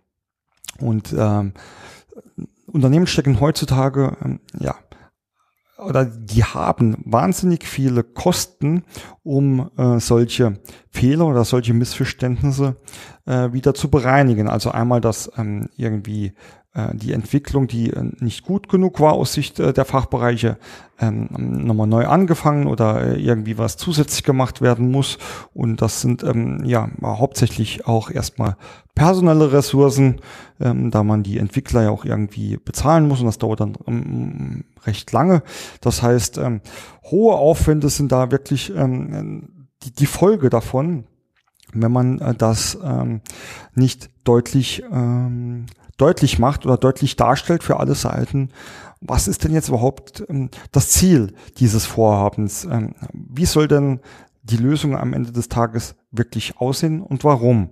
Und 0.79 1.13
ähm, 1.17 1.53
Unternehmen 2.67 3.07
stecken 3.07 3.41
heutzutage, 3.41 4.15
ähm, 4.23 4.39
ja, 4.57 4.75
oder 5.79 6.05
die 6.05 6.43
haben 6.43 6.97
wahnsinnig 7.05 7.65
viele 7.65 8.03
Kosten, 8.03 8.83
um 9.23 9.69
äh, 9.77 9.99
solche 9.99 10.59
Fehler 10.89 11.27
oder 11.27 11.45
solche 11.45 11.73
Missverständnisse 11.73 12.75
äh, 13.25 13.53
wieder 13.53 13.73
zu 13.73 13.89
bereinigen. 13.89 14.47
Also 14.47 14.71
einmal, 14.71 15.01
dass 15.01 15.31
ähm, 15.37 15.69
irgendwie 15.77 16.33
die 16.93 17.13
Entwicklung, 17.13 17.67
die 17.67 17.91
äh, 17.91 18.11
nicht 18.19 18.43
gut 18.43 18.69
genug 18.69 18.99
war 18.99 19.13
aus 19.13 19.33
Sicht 19.33 19.59
äh, 19.59 19.73
der 19.73 19.85
Fachbereiche, 19.85 20.57
ähm, 20.99 21.27
nochmal 21.31 21.87
neu 21.87 22.05
angefangen 22.05 22.67
oder 22.67 23.17
irgendwie 23.17 23.57
was 23.57 23.75
zusätzlich 23.75 24.23
gemacht 24.23 24.61
werden 24.61 24.91
muss. 24.91 25.17
Und 25.53 25.81
das 25.81 26.01
sind 26.01 26.23
ähm, 26.23 26.63
ja 26.63 26.87
hauptsächlich 27.03 27.87
auch 27.87 28.11
erstmal 28.11 28.55
personelle 28.93 29.51
Ressourcen, 29.51 30.21
ähm, 30.59 30.91
da 30.91 31.03
man 31.03 31.23
die 31.23 31.39
Entwickler 31.39 31.83
ja 31.83 31.89
auch 31.89 32.05
irgendwie 32.05 32.57
bezahlen 32.57 33.07
muss 33.07 33.19
und 33.19 33.25
das 33.25 33.39
dauert 33.39 33.61
dann 33.61 34.63
recht 34.85 35.11
lange. 35.11 35.41
Das 35.81 36.03
heißt, 36.03 36.39
hohe 37.05 37.35
Aufwände 37.35 37.89
sind 37.89 38.11
da 38.11 38.29
wirklich 38.29 38.71
die, 39.97 40.05
Folge 40.05 40.49
davon, 40.49 41.05
wenn 41.73 41.91
man 41.91 42.19
äh, 42.19 42.35
das 42.35 42.77
nicht 43.73 44.09
deutlich 44.23 44.83
deutlich 45.99 46.39
macht 46.39 46.65
oder 46.65 46.77
deutlich 46.77 47.15
darstellt 47.15 47.63
für 47.63 47.79
alle 47.79 47.95
Seiten, 47.95 48.49
was 49.01 49.27
ist 49.27 49.43
denn 49.43 49.53
jetzt 49.53 49.69
überhaupt 49.69 50.23
ähm, 50.29 50.49
das 50.71 50.89
Ziel 50.89 51.33
dieses 51.57 51.85
Vorhabens? 51.85 52.65
Ähm, 52.65 52.95
wie 53.13 53.45
soll 53.45 53.67
denn 53.67 53.99
die 54.43 54.57
Lösung 54.57 54.97
am 54.97 55.13
Ende 55.13 55.31
des 55.31 55.49
Tages 55.49 55.95
wirklich 56.11 56.57
aussehen 56.57 57.01
und 57.01 57.23
warum? 57.23 57.69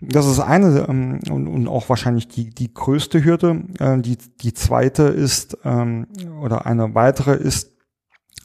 Das 0.00 0.26
ist 0.26 0.40
eine 0.40 0.86
ähm, 0.88 1.20
und, 1.30 1.46
und 1.46 1.68
auch 1.68 1.88
wahrscheinlich 1.88 2.28
die, 2.28 2.50
die 2.50 2.72
größte 2.72 3.24
Hürde. 3.24 3.64
Äh, 3.78 4.00
die, 4.00 4.18
die 4.18 4.52
zweite 4.52 5.04
ist 5.04 5.58
ähm, 5.64 6.08
oder 6.42 6.66
eine 6.66 6.94
weitere 6.94 7.34
ist, 7.34 7.72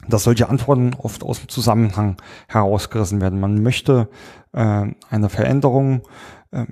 dass 0.08 0.24
solche 0.24 0.48
Antworten 0.48 0.94
oft 0.94 1.22
aus 1.22 1.40
dem 1.40 1.48
Zusammenhang 1.48 2.16
herausgerissen 2.48 3.20
werden. 3.20 3.40
Man 3.40 3.62
möchte 3.62 4.08
äh, 4.52 4.86
eine 5.10 5.28
Veränderung 5.28 6.02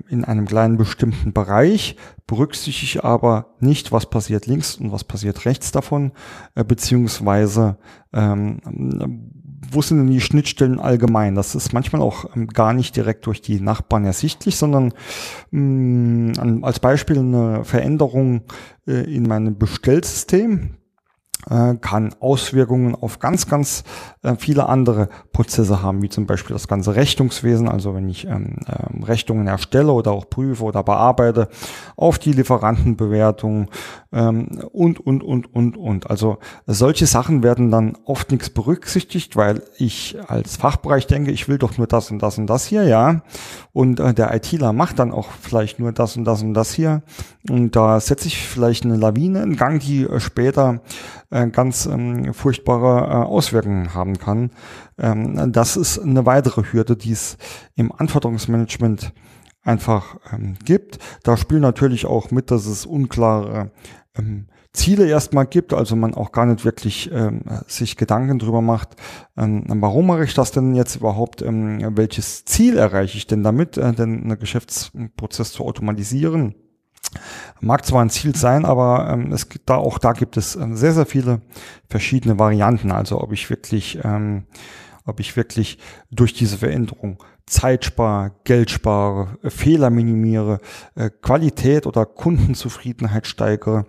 in 0.09 0.25
einem 0.25 0.45
kleinen 0.45 0.77
bestimmten 0.77 1.31
Bereich, 1.31 1.95
berücksichtigt 2.27 3.03
aber 3.03 3.55
nicht, 3.59 3.91
was 3.91 4.09
passiert 4.09 4.45
links 4.45 4.75
und 4.75 4.91
was 4.91 5.05
passiert 5.05 5.45
rechts 5.45 5.71
davon, 5.71 6.11
äh, 6.55 6.63
beziehungsweise 6.63 7.77
ähm, 8.11 8.59
wo 9.71 9.81
sind 9.81 9.97
denn 9.97 10.07
die 10.07 10.21
Schnittstellen 10.21 10.79
allgemein? 10.79 11.35
Das 11.35 11.55
ist 11.55 11.73
manchmal 11.73 12.01
auch 12.01 12.35
ähm, 12.35 12.47
gar 12.47 12.73
nicht 12.73 12.95
direkt 12.95 13.25
durch 13.25 13.41
die 13.41 13.59
Nachbarn 13.59 14.05
ersichtlich, 14.05 14.55
sondern 14.55 14.93
mh, 15.51 16.33
mm, 16.43 16.63
als 16.63 16.79
Beispiel 16.79 17.19
eine 17.19 17.63
Veränderung 17.63 18.41
äh, 18.87 19.13
in 19.13 19.23
meinem 19.23 19.57
Bestellsystem 19.57 20.61
äh, 20.61 20.78
kann 21.45 22.13
Auswirkungen 22.19 22.95
auf 22.95 23.19
ganz, 23.19 23.47
ganz 23.47 23.83
äh, 24.23 24.35
viele 24.37 24.67
andere 24.67 25.07
Prozesse 25.31 25.81
haben, 25.81 26.01
wie 26.01 26.09
zum 26.09 26.25
Beispiel 26.25 26.53
das 26.53 26.67
ganze 26.67 26.95
Rechnungswesen, 26.95 27.69
also 27.69 27.95
wenn 27.95 28.09
ich 28.09 28.27
ähm, 28.27 28.57
äh, 28.67 29.05
Rechnungen 29.05 29.47
erstelle 29.47 29.93
oder 29.93 30.11
auch 30.11 30.29
prüfe 30.29 30.63
oder 30.63 30.83
bearbeite, 30.83 31.47
auf 31.95 32.19
die 32.19 32.33
Lieferantenbewertung 32.33 33.69
ähm, 34.11 34.59
und, 34.71 34.99
und, 34.99 35.23
und, 35.23 35.53
und, 35.53 35.77
und. 35.77 36.09
Also 36.09 36.39
solche 36.67 37.05
Sachen 37.05 37.41
werden 37.41 37.71
dann 37.71 37.97
oft 38.03 38.31
nichts 38.31 38.49
berücksichtigt, 38.49 39.37
weil 39.37 39.63
ich 39.77 40.17
als 40.27 40.57
Fachbereich 40.57 41.07
denke, 41.07 41.31
ich 41.31 41.47
will 41.47 41.57
doch 41.57 41.77
nur 41.77 41.87
das 41.87 42.11
und 42.11 42.21
das 42.21 42.37
und 42.37 42.47
das 42.47 42.65
hier, 42.65 42.83
ja. 42.83 43.21
Und 43.71 44.01
äh, 44.01 44.13
der 44.13 44.33
ITler 44.35 44.73
macht 44.73 44.99
dann 44.99 45.13
auch 45.13 45.29
vielleicht 45.41 45.79
nur 45.79 45.93
das 45.93 46.17
und 46.17 46.25
das 46.25 46.43
und 46.43 46.53
das 46.53 46.73
hier. 46.73 47.03
Und 47.49 47.75
da 47.77 47.99
setze 48.01 48.27
ich 48.27 48.37
vielleicht 48.37 48.83
eine 48.83 48.97
Lawine 48.97 49.41
in 49.43 49.55
Gang, 49.55 49.79
die 49.79 50.03
äh, 50.03 50.19
später 50.19 50.81
äh, 51.29 51.47
ganz 51.47 51.85
ähm, 51.85 52.33
furchtbare 52.33 53.07
äh, 53.07 53.25
Auswirkungen 53.25 53.93
haben 53.93 54.17
kann. 54.17 54.51
Ähm, 54.97 55.51
das 55.51 55.77
ist 55.77 55.99
eine 55.99 56.25
weitere 56.25 56.63
Hürde, 56.71 56.95
die 56.95 57.11
es 57.11 57.37
im 57.75 57.91
Anforderungsmanagement 57.91 59.13
einfach 59.61 60.17
ähm, 60.31 60.55
gibt. 60.65 60.99
Da 61.23 61.37
spielt 61.37 61.61
natürlich 61.61 62.05
auch 62.05 62.31
mit, 62.31 62.51
dass 62.51 62.65
es 62.65 62.85
unklare 62.85 63.71
ähm, 64.17 64.47
Ziele 64.73 65.07
erstmal 65.07 65.47
gibt, 65.47 65.73
also 65.73 65.95
man 65.95 66.13
auch 66.13 66.31
gar 66.31 66.45
nicht 66.45 66.63
wirklich 66.63 67.11
ähm, 67.11 67.41
sich 67.67 67.97
Gedanken 67.97 68.37
drüber 68.37 68.61
macht, 68.61 68.95
ähm, 69.35 69.63
warum 69.67 70.07
mache 70.07 70.23
ich 70.23 70.35
das 70.35 70.51
denn 70.51 70.75
jetzt 70.75 70.95
überhaupt, 70.97 71.41
ähm, 71.41 71.97
welches 71.97 72.45
Ziel 72.45 72.77
erreiche 72.77 73.17
ich 73.17 73.25
denn 73.25 73.41
damit, 73.43 73.77
äh, 73.77 73.93
denn 73.93 74.23
einen 74.23 74.39
Geschäftsprozess 74.39 75.53
zu 75.53 75.65
automatisieren. 75.65 76.55
Mag 77.61 77.85
zwar 77.85 78.01
ein 78.01 78.09
Ziel 78.09 78.35
sein, 78.35 78.65
aber 78.65 79.09
ähm, 79.11 79.31
es 79.31 79.49
gibt 79.49 79.69
da 79.69 79.75
auch 79.75 79.97
da 79.97 80.13
gibt 80.13 80.37
es 80.37 80.55
äh, 80.55 80.67
sehr, 80.71 80.93
sehr 80.93 81.05
viele 81.05 81.41
verschiedene 81.89 82.39
Varianten. 82.39 82.91
Also 82.91 83.21
ob 83.21 83.31
ich 83.31 83.49
wirklich, 83.49 83.99
ähm, 84.03 84.45
ob 85.05 85.19
ich 85.19 85.35
wirklich 85.35 85.77
durch 86.11 86.33
diese 86.33 86.57
Veränderung 86.57 87.17
Zeit 87.49 87.83
spare, 87.83 88.31
Geld 88.43 88.69
spare, 88.69 89.37
äh, 89.43 89.49
Fehler 89.49 89.89
minimiere, 89.89 90.59
äh, 90.95 91.09
Qualität 91.09 91.85
oder 91.85 92.05
Kundenzufriedenheit 92.05 93.27
steigere. 93.27 93.85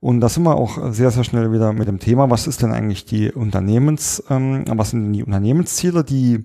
Und 0.00 0.20
da 0.20 0.28
sind 0.28 0.42
wir 0.42 0.56
auch 0.56 0.92
sehr, 0.92 1.10
sehr 1.10 1.24
schnell 1.24 1.52
wieder 1.52 1.72
mit 1.72 1.88
dem 1.88 1.98
Thema, 1.98 2.28
was 2.28 2.46
ist 2.46 2.62
denn 2.62 2.72
eigentlich 2.72 3.04
die 3.06 3.32
Unternehmens, 3.32 4.22
ähm, 4.28 4.64
was 4.68 4.90
sind 4.90 5.04
denn 5.04 5.12
die 5.12 5.24
Unternehmensziele, 5.24 6.04
die 6.04 6.44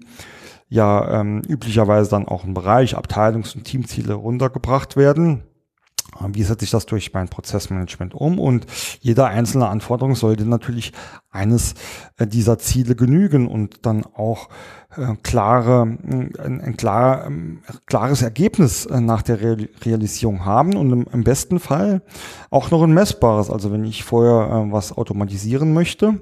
ja 0.70 1.20
ähm, 1.20 1.42
üblicherweise 1.48 2.12
dann 2.12 2.28
auch 2.28 2.46
im 2.46 2.54
Bereich 2.54 2.96
Abteilungs- 2.96 3.56
und 3.56 3.64
Teamziele 3.64 4.14
runtergebracht 4.14 4.96
werden. 4.96 5.44
Wie 6.34 6.44
setze 6.44 6.66
ich 6.66 6.72
das 6.72 6.86
durch 6.86 7.14
mein 7.14 7.30
Prozessmanagement 7.30 8.14
um? 8.14 8.40
Und 8.40 8.66
jede 9.00 9.26
einzelne 9.26 9.68
Anforderung 9.68 10.16
sollte 10.16 10.46
natürlich 10.46 10.94
eines 11.30 11.76
äh, 12.18 12.28
dieser 12.28 12.58
Ziele 12.58 12.96
genügen 12.96 13.48
und 13.48 13.86
dann 13.86 14.06
auch 14.06 14.50
äh, 14.98 15.16
klare, 15.22 15.84
ein, 15.84 16.62
ein 16.62 16.78
klar, 16.78 17.26
ähm, 17.28 17.60
klares 17.86 18.22
Ergebnis 18.22 18.86
äh, 18.86 19.00
nach 19.00 19.22
der 19.22 19.40
Realisierung 19.40 20.46
haben 20.46 20.76
und 20.76 20.92
im, 20.92 21.08
im, 21.12 21.24
besten 21.24 21.60
Fall 21.60 22.02
auch 22.50 22.72
noch 22.72 22.84
ein 22.84 22.94
messbares. 22.94 23.50
Also 23.50 23.72
wenn 23.72 23.86
ich 23.86 24.04
vorher 24.04 24.66
äh, 24.68 24.72
was 24.72 24.98
automatisieren 24.98 25.74
möchte, 25.74 26.20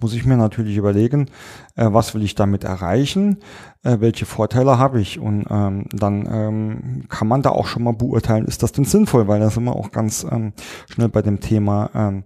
muss 0.00 0.14
ich 0.14 0.24
mir 0.24 0.36
natürlich 0.36 0.76
überlegen, 0.76 1.26
äh, 1.74 1.86
was 1.90 2.14
will 2.14 2.22
ich 2.22 2.34
damit 2.34 2.64
erreichen, 2.64 3.38
äh, 3.82 3.96
welche 4.00 4.26
Vorteile 4.26 4.78
habe 4.78 5.00
ich? 5.00 5.18
Und 5.18 5.46
ähm, 5.50 5.86
dann 5.92 6.28
ähm, 6.30 7.04
kann 7.08 7.28
man 7.28 7.42
da 7.42 7.50
auch 7.50 7.66
schon 7.66 7.84
mal 7.84 7.94
beurteilen, 7.94 8.46
ist 8.46 8.62
das 8.62 8.72
denn 8.72 8.84
sinnvoll, 8.84 9.28
weil 9.28 9.40
da 9.40 9.50
sind 9.50 9.64
wir 9.64 9.76
auch 9.76 9.92
ganz 9.92 10.26
ähm, 10.30 10.52
schnell 10.90 11.08
bei 11.08 11.22
dem 11.22 11.40
Thema 11.40 11.90
ähm, 11.94 12.24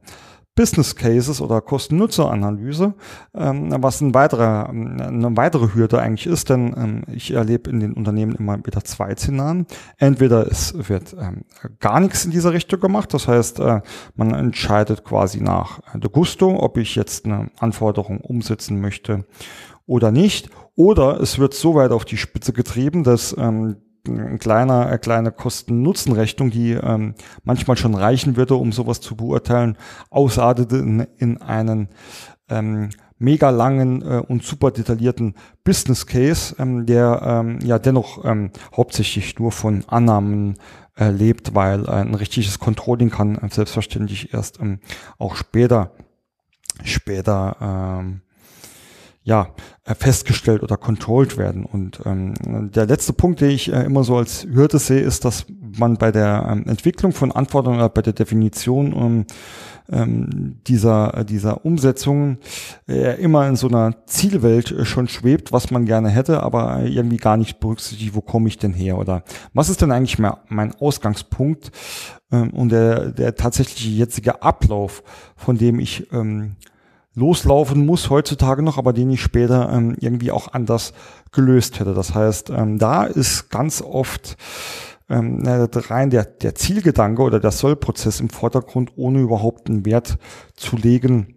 Business 0.55 0.97
Cases 0.97 1.41
oder 1.41 1.61
Kosten-Nutzer-Analyse, 1.61 2.95
ähm, 3.35 3.75
was 3.79 4.01
ein 4.01 4.15
weiterer, 4.15 4.69
eine 4.69 5.37
weitere 5.37 5.75
Hürde 5.75 6.01
eigentlich 6.01 6.27
ist, 6.27 6.51
denn 6.51 6.75
ähm, 6.77 7.03
ich 7.13 7.31
erlebe 7.31 7.71
in 7.71 7.81
den 7.81 7.95
Unternehmen 7.95 8.35
immer 8.35 8.59
wieder 8.59 8.85
zwei 8.85 9.15
Szenarien. 9.15 9.67
Entweder 9.97 10.51
es 10.51 10.75
wird 10.89 11.17
ähm, 11.19 11.45
gar 11.79 12.01
nichts 12.01 12.25
in 12.25 12.31
dieser 12.31 12.53
Richtung 12.53 12.81
gemacht, 12.81 13.15
das 13.15 13.29
heißt, 13.29 13.61
äh, 13.61 13.81
man 14.17 14.35
entscheidet 14.35 15.05
quasi 15.05 15.41
nach 15.41 15.81
de 15.95 16.11
Gusto, 16.11 16.59
ob 16.61 16.77
ich 16.77 16.95
jetzt 16.95 17.25
eine 17.25 17.51
Anforderung 17.59 18.21
umsetzen 18.21 18.81
möchte 18.81 19.25
oder 19.87 20.11
nicht. 20.11 20.51
Oder 20.75 21.21
es 21.21 21.39
wird 21.39 21.55
so 21.55 21.75
weit 21.75 21.91
auf 21.91 22.05
die 22.05 22.17
Spitze 22.17 22.53
getrieben, 22.53 23.05
dass 23.05 23.37
ähm, 23.39 23.77
ein 24.07 24.39
kleiner, 24.39 24.87
eine 24.87 24.99
kleine 24.99 25.33
Kosten-Nutzen-Rechnung, 25.33 26.51
die 26.51 26.73
ähm, 26.73 27.15
manchmal 27.45 27.77
schon 27.77 27.95
reichen 27.95 28.37
würde, 28.37 28.55
um 28.55 28.73
sowas 28.73 29.01
zu 29.01 29.17
beurteilen, 29.17 29.77
ausartete 30.11 30.77
in, 30.77 31.07
in 31.19 31.43
einen 31.43 31.89
ähm, 32.49 32.91
mega 33.19 33.51
langen 33.51 34.03
äh, 34.03 34.23
und 34.27 34.43
super 34.43 34.71
detaillierten 34.71 35.35
Business 35.65 36.07
Case, 36.07 36.55
ähm, 36.59 36.87
der 36.87 37.21
ähm, 37.25 37.59
ja 37.63 37.79
dennoch 37.79 38.25
ähm, 38.25 38.51
hauptsächlich 38.77 39.39
nur 39.39 39.53
von 39.53 39.85
Annahmen 39.87 40.57
lebt, 40.97 41.55
weil 41.55 41.89
ein 41.89 42.15
richtiges 42.15 42.59
Controlling 42.59 43.09
kann 43.09 43.41
selbstverständlich 43.51 44.35
erst 44.35 44.61
ähm, 44.61 44.81
auch 45.17 45.35
später 45.35 45.93
später 46.85 47.57
ähm, 47.61 48.21
ja, 49.23 49.49
äh, 49.85 49.95
festgestellt 49.95 50.63
oder 50.63 50.77
controlled 50.77 51.37
werden. 51.37 51.65
Und 51.65 52.01
ähm, 52.07 52.35
der 52.73 52.87
letzte 52.87 53.13
Punkt, 53.13 53.41
den 53.41 53.51
ich 53.51 53.73
äh, 53.73 53.85
immer 53.85 54.03
so 54.03 54.17
als 54.17 54.45
Hürde 54.45 54.79
sehe, 54.79 55.01
ist, 55.01 55.25
dass 55.25 55.47
man 55.79 55.97
bei 55.97 56.11
der 56.11 56.47
ähm, 56.51 56.65
Entwicklung 56.67 57.13
von 57.13 57.31
Anforderungen 57.31 57.81
oder 57.81 57.91
bei 57.91 58.03
der 58.03 58.15
Definition 58.15 58.95
ähm, 58.97 59.27
ähm, 59.91 60.61
dieser, 60.67 61.25
dieser 61.25 61.65
Umsetzung 61.65 62.39
äh, 62.89 63.21
immer 63.21 63.47
in 63.49 63.57
so 63.57 63.69
einer 63.69 64.07
Zielwelt 64.07 64.71
äh, 64.71 64.85
schon 64.85 65.09
schwebt, 65.09 65.53
was 65.53 65.71
man 65.71 65.85
gerne 65.85 66.09
hätte, 66.09 66.43
aber 66.43 66.83
irgendwie 66.85 67.17
gar 67.17 67.37
nicht 67.37 67.61
berücksichtigt, 67.61 68.15
wo 68.15 68.21
komme 68.21 68.49
ich 68.49 68.59
denn 68.59 68.73
her 68.73 68.99
oder 68.99 69.25
was 69.53 69.69
ist 69.69 69.83
denn 69.83 69.93
eigentlich 69.93 70.19
mein, 70.19 70.35
mein 70.49 70.75
Ausgangspunkt 70.77 71.73
ähm, 72.33 72.51
und 72.51 72.71
der, 72.71 73.11
der 73.11 73.35
tatsächliche 73.35 73.91
jetzige 73.91 74.43
Ablauf, 74.43 75.03
von 75.37 75.59
dem 75.59 75.81
ich 75.81 76.11
ähm, 76.13 76.57
loslaufen 77.15 77.85
muss 77.85 78.11
heutzutage 78.11 78.63
noch, 78.63 78.79
aber 78.79 78.93
den 78.93 79.11
ich 79.11 79.21
später 79.21 79.71
ähm, 79.73 79.97
irgendwie 79.99 80.31
auch 80.31 80.53
anders 80.53 80.93
gelöst 81.33 81.81
hätte. 81.81 81.95
Das 81.95 82.15
heißt, 82.15 82.51
ähm, 82.51 82.79
da 82.79 83.05
ist 83.05 83.51
ganz 83.51 83.83
oft 83.83 84.37
ähm, 85.09 85.43
rein 85.47 86.11
der, 86.11 86.25
der 86.25 86.55
Zielgedanke 86.55 87.23
oder 87.23 87.41
der 87.41 87.51
Sollprozess 87.51 88.21
im 88.21 88.31
Vordergrund, 88.31 88.93
ohne 88.97 89.21
überhaupt 89.21 89.69
einen 89.69 89.85
Wert 89.85 90.19
zu 90.55 90.77
legen, 90.77 91.35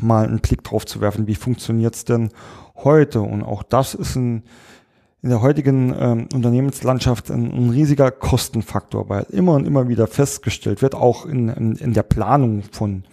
mal 0.00 0.26
einen 0.26 0.40
Blick 0.40 0.64
drauf 0.64 0.86
zu 0.86 1.00
werfen, 1.00 1.26
wie 1.26 1.34
funktioniert's 1.34 2.04
denn 2.04 2.30
heute? 2.76 3.20
Und 3.20 3.42
auch 3.42 3.62
das 3.62 3.94
ist 3.94 4.16
ein 4.16 4.44
in 5.22 5.28
der 5.28 5.40
heutigen 5.40 5.94
ähm, 5.96 6.28
Unternehmenslandschaft 6.34 7.30
ein, 7.30 7.52
ein, 7.52 7.70
riesiger 7.70 8.10
Kostenfaktor, 8.10 9.08
weil 9.08 9.24
immer 9.30 9.52
und 9.54 9.66
immer 9.66 9.88
wieder 9.88 10.08
festgestellt 10.08 10.82
wird, 10.82 10.96
auch 10.96 11.26
in, 11.26 11.48
in, 11.48 11.76
in 11.76 11.92
der 11.92 12.02
Planung 12.02 12.64
von 12.72 13.04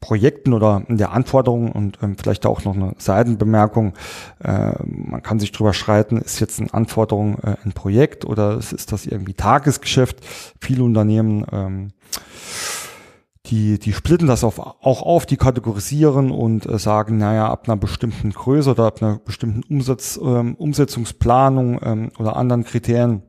Projekten 0.00 0.52
oder 0.52 0.82
in 0.88 0.98
der 0.98 1.12
Anforderung 1.12 1.72
und 1.72 1.98
ähm, 2.02 2.16
vielleicht 2.18 2.46
auch 2.46 2.64
noch 2.64 2.74
eine 2.74 2.94
Seitenbemerkung. 2.98 3.94
Äh, 4.42 4.72
man 4.84 5.22
kann 5.22 5.40
sich 5.40 5.52
drüber 5.52 5.72
schreiten, 5.72 6.18
ist 6.18 6.40
jetzt 6.40 6.60
eine 6.60 6.72
Anforderung 6.72 7.38
äh, 7.38 7.56
ein 7.64 7.72
Projekt 7.72 8.24
oder 8.24 8.58
ist 8.58 8.92
das 8.92 9.06
irgendwie 9.06 9.34
Tagesgeschäft? 9.34 10.18
Viele 10.60 10.84
Unternehmen 10.84 11.46
ähm, 11.50 11.92
die, 13.46 13.78
die 13.78 13.92
splitten 13.92 14.26
das 14.26 14.44
auf, 14.44 14.58
auch 14.58 15.02
auf, 15.02 15.26
die 15.26 15.36
kategorisieren 15.36 16.30
und 16.30 16.66
äh, 16.66 16.78
sagen, 16.78 17.18
naja, 17.18 17.48
ab 17.48 17.64
einer 17.66 17.76
bestimmten 17.76 18.30
Größe 18.30 18.72
oder 18.72 18.86
ab 18.86 19.02
einer 19.02 19.18
bestimmten 19.18 19.62
Umsatz, 19.72 20.18
ähm, 20.22 20.54
Umsetzungsplanung 20.56 21.80
ähm, 21.82 22.10
oder 22.18 22.36
anderen 22.36 22.64
Kriterien, 22.64 23.22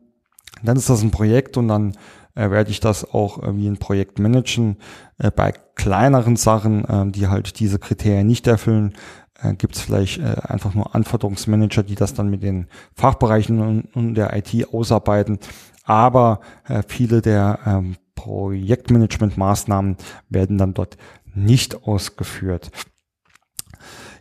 dann 0.63 0.77
ist 0.77 0.89
das 0.89 1.03
ein 1.03 1.11
Projekt 1.11 1.57
und 1.57 1.67
dann 1.67 1.95
äh, 2.37 2.51
werde 2.51 2.71
ich 2.71 2.79
das 2.79 3.13
auch 3.13 3.41
äh, 3.43 3.55
wie 3.57 3.67
ein 3.67 3.77
Projekt 3.77 4.19
managen. 4.19 4.77
Äh, 5.17 5.31
bei 5.31 5.53
kleineren 5.75 6.35
Sachen, 6.35 6.85
äh, 6.85 7.11
die 7.11 7.27
halt 7.27 7.59
diese 7.59 7.79
Kriterien 7.79 8.27
nicht 8.27 8.47
erfüllen, 8.47 8.93
äh, 9.41 9.53
gibt 9.53 9.75
es 9.75 9.81
vielleicht 9.81 10.19
äh, 10.19 10.35
einfach 10.43 10.73
nur 10.73 10.95
Anforderungsmanager, 10.95 11.83
die 11.83 11.95
das 11.95 12.13
dann 12.13 12.29
mit 12.29 12.43
den 12.43 12.67
Fachbereichen 12.93 13.59
und, 13.59 13.95
und 13.95 14.15
der 14.15 14.35
IT 14.35 14.73
ausarbeiten. 14.73 15.39
Aber 15.83 16.41
äh, 16.67 16.83
viele 16.87 17.21
der 17.21 17.59
ähm, 17.65 17.95
Projektmanagement-Maßnahmen 18.15 19.97
werden 20.29 20.57
dann 20.57 20.73
dort 20.73 20.97
nicht 21.33 21.83
ausgeführt. 21.83 22.71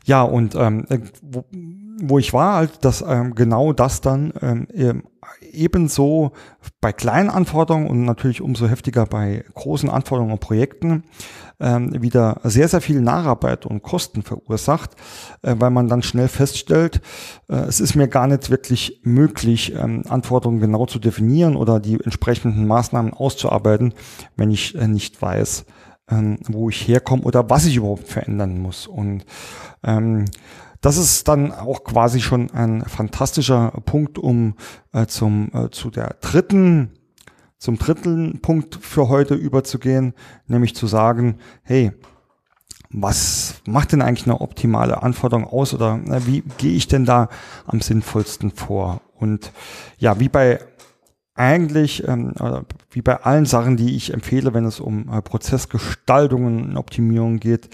Ja, 0.05 0.23
und 0.23 0.55
ähm, 0.55 0.87
wo, 1.23 1.45
wo 2.01 2.19
ich 2.19 2.33
war, 2.33 2.55
halt, 2.55 2.85
dass 2.85 3.03
ähm, 3.03 3.35
genau 3.35 3.73
das 3.73 4.01
dann 4.01 4.33
ähm, 4.41 5.03
ebenso 5.57 6.33
bei 6.81 6.93
kleinen 6.93 7.31
Anforderungen 7.31 7.89
und 7.89 8.05
natürlich 8.05 8.41
umso 8.41 8.69
heftiger 8.69 9.07
bei 9.07 9.45
großen 9.55 9.91
Anforderungen 9.91 10.33
und 10.33 10.41
Projekten 10.41 11.05
ähm, 11.59 12.03
wieder 12.03 12.41
sehr, 12.45 12.69
sehr 12.69 12.81
viel 12.81 13.01
Nacharbeit 13.01 13.67
und 13.67 13.83
Kosten 13.83 14.23
verursacht, 14.23 14.91
äh, 15.43 15.55
weil 15.59 15.71
man 15.71 15.89
dann 15.89 16.03
schnell 16.03 16.29
feststellt, 16.29 17.01
äh, 17.49 17.57
es 17.57 17.81
ist 17.81 17.95
mir 17.95 18.09
gar 18.09 18.27
nicht 18.27 18.51
wirklich 18.51 19.01
möglich, 19.03 19.75
ähm, 19.75 20.03
Anforderungen 20.09 20.61
genau 20.61 20.87
zu 20.87 20.99
definieren 20.99 21.57
oder 21.57 21.81
die 21.81 21.99
entsprechenden 22.03 22.67
Maßnahmen 22.67 23.13
auszuarbeiten, 23.13 23.95
wenn 24.37 24.51
ich 24.51 24.75
äh, 24.75 24.87
nicht 24.87 25.21
weiß, 25.21 25.65
ähm, 26.11 26.39
wo 26.47 26.69
ich 26.69 26.87
herkomme 26.87 27.23
oder 27.23 27.49
was 27.49 27.67
ich 27.67 27.77
überhaupt 27.77 28.09
verändern 28.09 28.61
muss. 28.61 28.87
Und 28.87 29.25
ähm, 29.83 30.27
das 30.87 30.99
ist 30.99 31.27
dann 31.27 31.51
auch 31.51 31.83
quasi 31.83 32.21
schon 32.21 32.49
ein 32.53 32.83
fantastischer 32.83 33.73
Punkt, 33.87 34.19
um 34.19 34.55
äh, 34.93 35.07
zum, 35.07 35.51
äh, 35.53 35.69
zu 35.71 35.91
der 35.91 36.15
dritten, 36.21 36.93
zum 37.59 37.77
dritten 37.77 38.41
Punkt 38.41 38.77
für 38.77 39.09
heute 39.09 39.35
überzugehen, 39.35 40.15
nämlich 40.47 40.77
zu 40.77 40.87
sagen, 40.87 41.39
hey, 41.65 41.91
was 42.91 43.55
macht 43.67 43.91
denn 43.91 44.01
eigentlich 44.01 44.29
eine 44.29 44.41
optimale 44.41 45.03
Anforderung 45.03 45.45
aus 45.49 45.75
oder 45.75 45.99
äh, 46.07 46.25
wie 46.25 46.45
gehe 46.57 46.77
ich 46.77 46.87
denn 46.87 47.05
da 47.05 47.31
am 47.67 47.81
sinnvollsten 47.81 48.53
vor? 48.53 49.01
Und 49.19 49.51
ja, 49.99 50.21
wie 50.21 50.29
bei 50.29 50.61
eigentlich, 51.35 52.07
ähm, 52.07 52.33
wie 52.93 53.03
bei 53.03 53.25
allen 53.25 53.45
Sachen, 53.45 53.77
die 53.77 53.97
ich 53.97 54.15
empfehle, 54.15 54.55
wenn 54.55 54.65
es 54.65 54.79
um 54.79 55.13
äh, 55.13 55.21
Prozessgestaltungen 55.21 56.63
und 56.63 56.77
Optimierung 56.77 57.41
geht, 57.41 57.71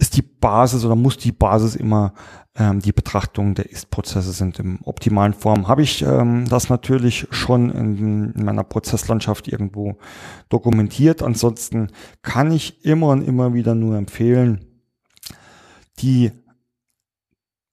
ist 0.00 0.16
die 0.16 0.22
Basis 0.22 0.84
oder 0.84 0.96
muss 0.96 1.18
die 1.18 1.30
Basis 1.30 1.76
immer 1.76 2.14
ähm, 2.56 2.80
die 2.80 2.92
Betrachtung 2.92 3.54
der 3.54 3.70
Ist-Prozesse 3.70 4.32
sind. 4.32 4.58
Im 4.58 4.80
optimalen 4.82 5.34
Form 5.34 5.68
habe 5.68 5.82
ich 5.82 6.02
ähm, 6.02 6.48
das 6.48 6.70
natürlich 6.70 7.28
schon 7.30 7.70
in, 7.70 8.32
in, 8.34 8.44
meiner 8.44 8.64
Prozesslandschaft 8.64 9.46
irgendwo 9.46 9.98
dokumentiert. 10.48 11.22
Ansonsten 11.22 11.88
kann 12.22 12.50
ich 12.50 12.82
immer 12.82 13.08
und 13.08 13.28
immer 13.28 13.52
wieder 13.52 13.74
nur 13.74 13.98
empfehlen, 13.98 14.64
die 15.98 16.32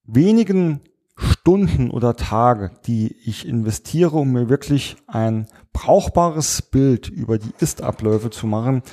wenigen 0.03 0.81
Stunden 1.15 1.89
oder 1.89 2.17
Tage, 2.17 2.71
die 2.85 3.15
ich 3.23 3.47
investiere, 3.47 4.17
um 4.17 4.33
mir 4.33 4.49
wirklich 4.49 4.97
ein 5.07 5.47
brauchbares 5.71 6.61
Bild 6.61 7.07
über 7.07 7.37
die 7.37 7.53
Ist-Abläufe 7.59 8.29
zu 8.31 8.47
machen, 8.47 8.83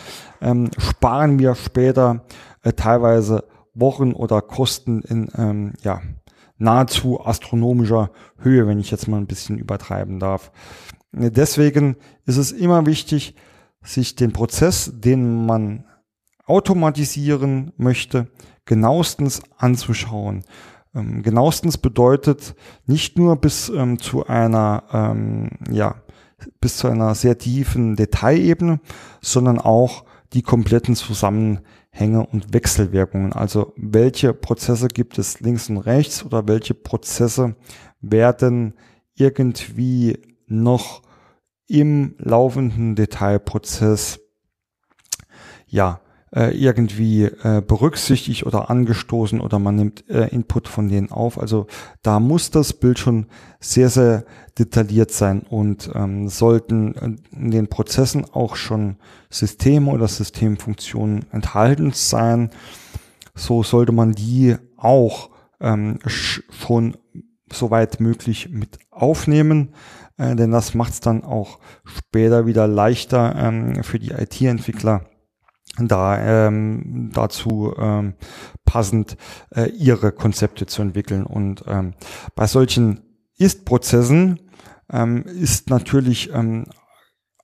ähm, 0.41 0.71
sparen 0.79 1.35
mir 1.35 1.57
später 1.57 2.25
äh, 2.65 2.73
teilweise 2.73 3.45
Wochen 3.75 4.13
oder 4.13 4.41
Kosten 4.41 5.03
in 5.03 5.29
ähm, 5.37 5.73
ja, 5.83 6.01
nahezu 6.59 7.21
astronomischer 7.25 8.11
Höhe, 8.39 8.67
wenn 8.67 8.81
ich 8.81 8.91
jetzt 8.91 9.09
mal 9.09 9.19
ein 9.19 9.27
bisschen 9.27 9.59
übertreiben 9.59 10.19
darf. 10.19 10.51
Äh, 11.13 11.31
deswegen 11.31 11.97
ist 12.27 12.37
es 12.37 12.53
immer 12.53 12.87
wichtig, 12.87 13.35
sich 13.83 14.17
den 14.17 14.33
Prozess, 14.33 14.93
den 14.95 15.45
man 15.47 15.85
automatisieren 16.47 17.73
möchte, 17.77 18.29
genauestens 18.65 19.43
anzuschauen. 19.59 20.45
Ähm, 20.95 21.23
genauestens 21.23 21.77
bedeutet 21.77 22.55
nicht 22.87 23.19
nur 23.19 23.37
bis 23.37 23.69
ähm, 23.69 23.99
zu 23.99 24.27
einer, 24.27 24.85
ähm, 24.93 25.51
ja, 25.71 25.97
bis 26.61 26.79
zu 26.79 26.89
einer 26.89 27.15
sehr 27.15 27.39
tiefen 27.39 27.97
Detailebene, 27.97 28.81
sondern 29.21 29.59
auch 29.59 30.05
die 30.33 30.43
kompletten 30.43 30.95
Zusammenhänge 30.95 31.63
und 32.01 32.53
Wechselwirkungen. 32.53 33.33
Also 33.33 33.73
welche 33.77 34.35
Prozesse 34.35 34.89
gibt 34.89 35.19
es 35.19 35.41
links 35.41 35.69
und 35.71 35.79
rechts 35.79 36.25
oder 36.25 36.49
welche 36.49 36.75
Prozesse 36.75 37.55
werden 38.01 38.75
irgendwie 39.15 40.19
noch 40.47 41.03
im 41.67 42.15
laufenden 42.19 42.95
Detailprozess 42.95 44.21
ja 45.67 46.01
äh, 46.35 46.51
irgendwie 46.51 47.25
äh, 47.25 47.63
berücksichtigt 47.67 48.45
oder 48.45 48.69
angestoßen 48.69 49.41
oder 49.41 49.59
man 49.59 49.77
nimmt 49.77 50.09
äh, 50.11 50.29
Input 50.29 50.67
von 50.67 50.89
denen 50.89 51.13
auf. 51.13 51.39
Also 51.39 51.67
da 52.03 52.19
muss 52.19 52.51
das 52.51 52.73
Bild 52.73 52.99
schon 52.99 53.27
sehr, 53.61 53.89
sehr 53.89 54.25
detailliert 54.59 55.13
sein 55.13 55.43
und 55.43 55.91
ähm, 55.95 56.29
sollten 56.29 57.21
in 57.33 57.51
den 57.51 57.69
Prozessen 57.69 58.27
auch 58.33 58.57
schon 58.57 58.97
Systeme 59.31 59.91
oder 59.93 60.09
Systemfunktionen 60.09 61.27
enthalten 61.31 61.93
sein. 61.93 62.51
So 63.35 63.63
sollte 63.63 63.93
man 63.93 64.13
die 64.13 64.57
auch 64.77 65.31
ähm, 65.61 65.99
schon 66.07 66.97
soweit 67.53 68.01
möglich 68.01 68.49
mit 68.51 68.79
aufnehmen, 68.91 69.75
äh, 70.19 70.35
denn 70.35 70.51
das 70.51 70.75
macht 70.75 70.95
es 70.95 71.01
dann 71.01 71.23
auch 71.23 71.61
später 71.85 72.47
wieder 72.47 72.67
leichter 72.67 73.37
ähm, 73.37 73.85
für 73.85 74.01
die 74.01 74.11
IT-Entwickler 74.11 75.03
da 75.79 76.47
ähm, 76.47 77.11
dazu 77.13 77.75
ähm, 77.77 78.15
passend 78.65 79.17
äh, 79.51 79.69
ihre 79.71 80.13
Konzepte 80.13 80.67
zu 80.67 80.83
entwickeln. 80.83 81.25
Und 81.25 81.65
ähm, 81.67 81.95
bei 82.35 82.47
solchen 82.47 83.01
Ist-Prozessen 83.39 84.41
ähm, 84.93 85.25
ist 85.25 85.71
natürlich 85.71 86.33
ähm, 86.33 86.67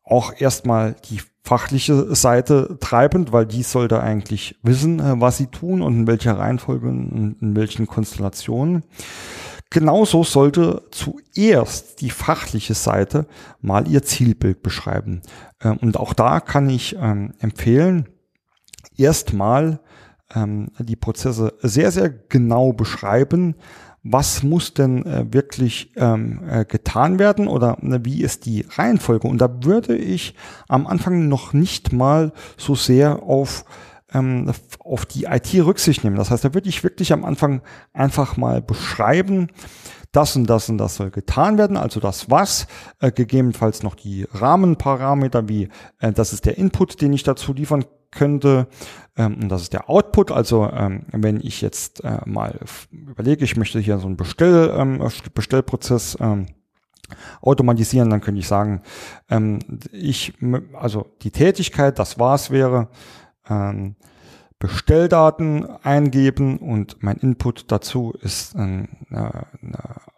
auch 0.04 0.32
erstmal 0.38 0.94
die 1.08 1.20
fachliche 1.42 2.14
Seite 2.14 2.78
treibend, 2.80 3.32
weil 3.32 3.46
die 3.46 3.62
sollte 3.62 4.00
eigentlich 4.00 4.58
wissen, 4.62 5.00
äh, 5.00 5.20
was 5.20 5.38
sie 5.38 5.46
tun 5.46 5.82
und 5.82 5.94
in 5.94 6.06
welcher 6.06 6.38
Reihenfolge 6.38 6.88
und 6.88 7.36
in 7.40 7.56
welchen 7.56 7.86
Konstellationen. 7.86 8.84
Genauso 9.70 10.24
sollte 10.24 10.82
zuerst 10.90 12.00
die 12.00 12.10
fachliche 12.10 12.74
Seite 12.74 13.26
mal 13.60 13.88
ihr 13.88 14.02
Zielbild 14.02 14.62
beschreiben. 14.62 15.22
Ähm, 15.62 15.78
und 15.78 15.96
auch 15.96 16.12
da 16.12 16.40
kann 16.40 16.68
ich 16.68 16.96
ähm, 17.00 17.32
empfehlen, 17.38 18.08
erstmal 18.96 19.80
ähm, 20.34 20.70
die 20.78 20.96
Prozesse 20.96 21.54
sehr, 21.62 21.90
sehr 21.92 22.10
genau 22.10 22.72
beschreiben, 22.72 23.54
was 24.02 24.42
muss 24.42 24.72
denn 24.72 25.04
äh, 25.04 25.26
wirklich 25.30 25.94
äh, 25.94 26.64
getan 26.66 27.18
werden 27.18 27.48
oder 27.48 27.76
ne, 27.82 28.02
wie 28.04 28.22
ist 28.22 28.46
die 28.46 28.66
Reihenfolge. 28.70 29.28
Und 29.28 29.38
da 29.38 29.62
würde 29.62 29.94
ich 29.94 30.34
am 30.68 30.86
Anfang 30.86 31.28
noch 31.28 31.52
nicht 31.52 31.92
mal 31.92 32.32
so 32.56 32.74
sehr 32.74 33.22
auf 33.22 33.64
ähm, 34.12 34.52
auf 34.80 35.06
die 35.06 35.24
IT 35.24 35.54
Rücksicht 35.54 36.04
nehmen. 36.04 36.16
Das 36.16 36.30
heißt, 36.30 36.44
da 36.44 36.54
würde 36.54 36.68
ich 36.68 36.82
wirklich 36.82 37.12
am 37.12 37.24
Anfang 37.24 37.62
einfach 37.92 38.36
mal 38.36 38.62
beschreiben, 38.62 39.48
das 40.12 40.34
und 40.34 40.48
das 40.48 40.68
und 40.68 40.78
das 40.78 40.96
soll 40.96 41.10
getan 41.10 41.56
werden, 41.56 41.76
also 41.76 42.00
das 42.00 42.30
was, 42.30 42.66
äh, 43.00 43.12
gegebenenfalls 43.12 43.82
noch 43.82 43.94
die 43.94 44.26
Rahmenparameter, 44.32 45.48
wie 45.48 45.68
äh, 46.00 46.12
das 46.12 46.32
ist 46.32 46.46
der 46.46 46.58
Input, 46.58 47.00
den 47.00 47.12
ich 47.12 47.22
dazu 47.22 47.52
liefern 47.52 47.84
könnte. 48.10 48.66
Ähm, 49.16 49.38
und 49.42 49.48
das 49.48 49.62
ist 49.62 49.72
der 49.72 49.88
Output. 49.88 50.32
Also 50.32 50.68
ähm, 50.68 51.06
wenn 51.12 51.40
ich 51.40 51.60
jetzt 51.60 52.02
äh, 52.02 52.18
mal 52.26 52.58
überlege, 52.90 53.44
ich 53.44 53.56
möchte 53.56 53.78
hier 53.78 53.98
so 53.98 54.06
einen 54.06 54.16
Bestell, 54.16 54.74
ähm, 54.76 55.00
Bestellprozess 55.34 56.16
automatisieren, 57.42 58.08
dann 58.08 58.20
könnte 58.20 58.38
ich 58.38 58.46
sagen, 58.46 58.82
ich, 59.90 60.32
also 60.74 61.06
die 61.22 61.32
Tätigkeit, 61.32 61.98
das 61.98 62.20
war's 62.20 62.52
wäre, 62.52 62.86
ähm, 63.50 63.96
Bestelldaten 64.60 65.66
eingeben 65.82 66.58
und 66.58 67.02
mein 67.02 67.16
Input 67.16 67.72
dazu 67.72 68.12
ist 68.20 68.54
eine, 68.54 68.88
eine 69.10 69.46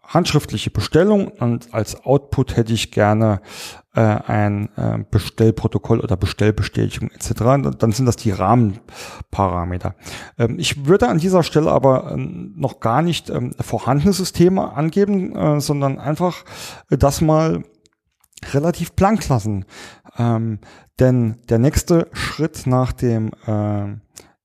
handschriftliche 0.03 0.71
Bestellung 0.71 1.29
und 1.29 1.73
als 1.73 2.05
Output 2.05 2.57
hätte 2.57 2.73
ich 2.73 2.91
gerne 2.91 3.41
äh, 3.95 4.01
ein 4.01 4.69
äh, 4.77 4.99
Bestellprotokoll 5.09 6.01
oder 6.01 6.17
Bestellbestätigung 6.17 7.11
etc. 7.13 7.79
Dann 7.79 7.93
sind 7.93 8.07
das 8.07 8.17
die 8.17 8.33
Rahmenparameter. 8.33 9.95
Ähm, 10.39 10.59
ich 10.59 10.87
würde 10.87 11.09
an 11.09 11.19
dieser 11.19 11.45
Stelle 11.45 11.71
aber 11.71 12.11
ähm, 12.13 12.53
noch 12.57 12.81
gar 12.81 13.03
nicht 13.03 13.31
ähm, 13.31 13.55
vorhandene 13.61 14.13
Systeme 14.13 14.73
angeben, 14.73 15.37
äh, 15.37 15.61
sondern 15.61 16.01
einfach 16.01 16.45
das 16.91 17.21
mal 17.21 17.63
relativ 18.53 18.93
blank 18.93 19.29
lassen. 19.29 19.65
Ähm, 20.19 20.59
denn 20.99 21.37
der 21.49 21.59
nächste 21.59 22.09
Schritt 22.13 22.67
nach 22.67 22.93
dem 22.93 23.31
äh, 23.47 23.97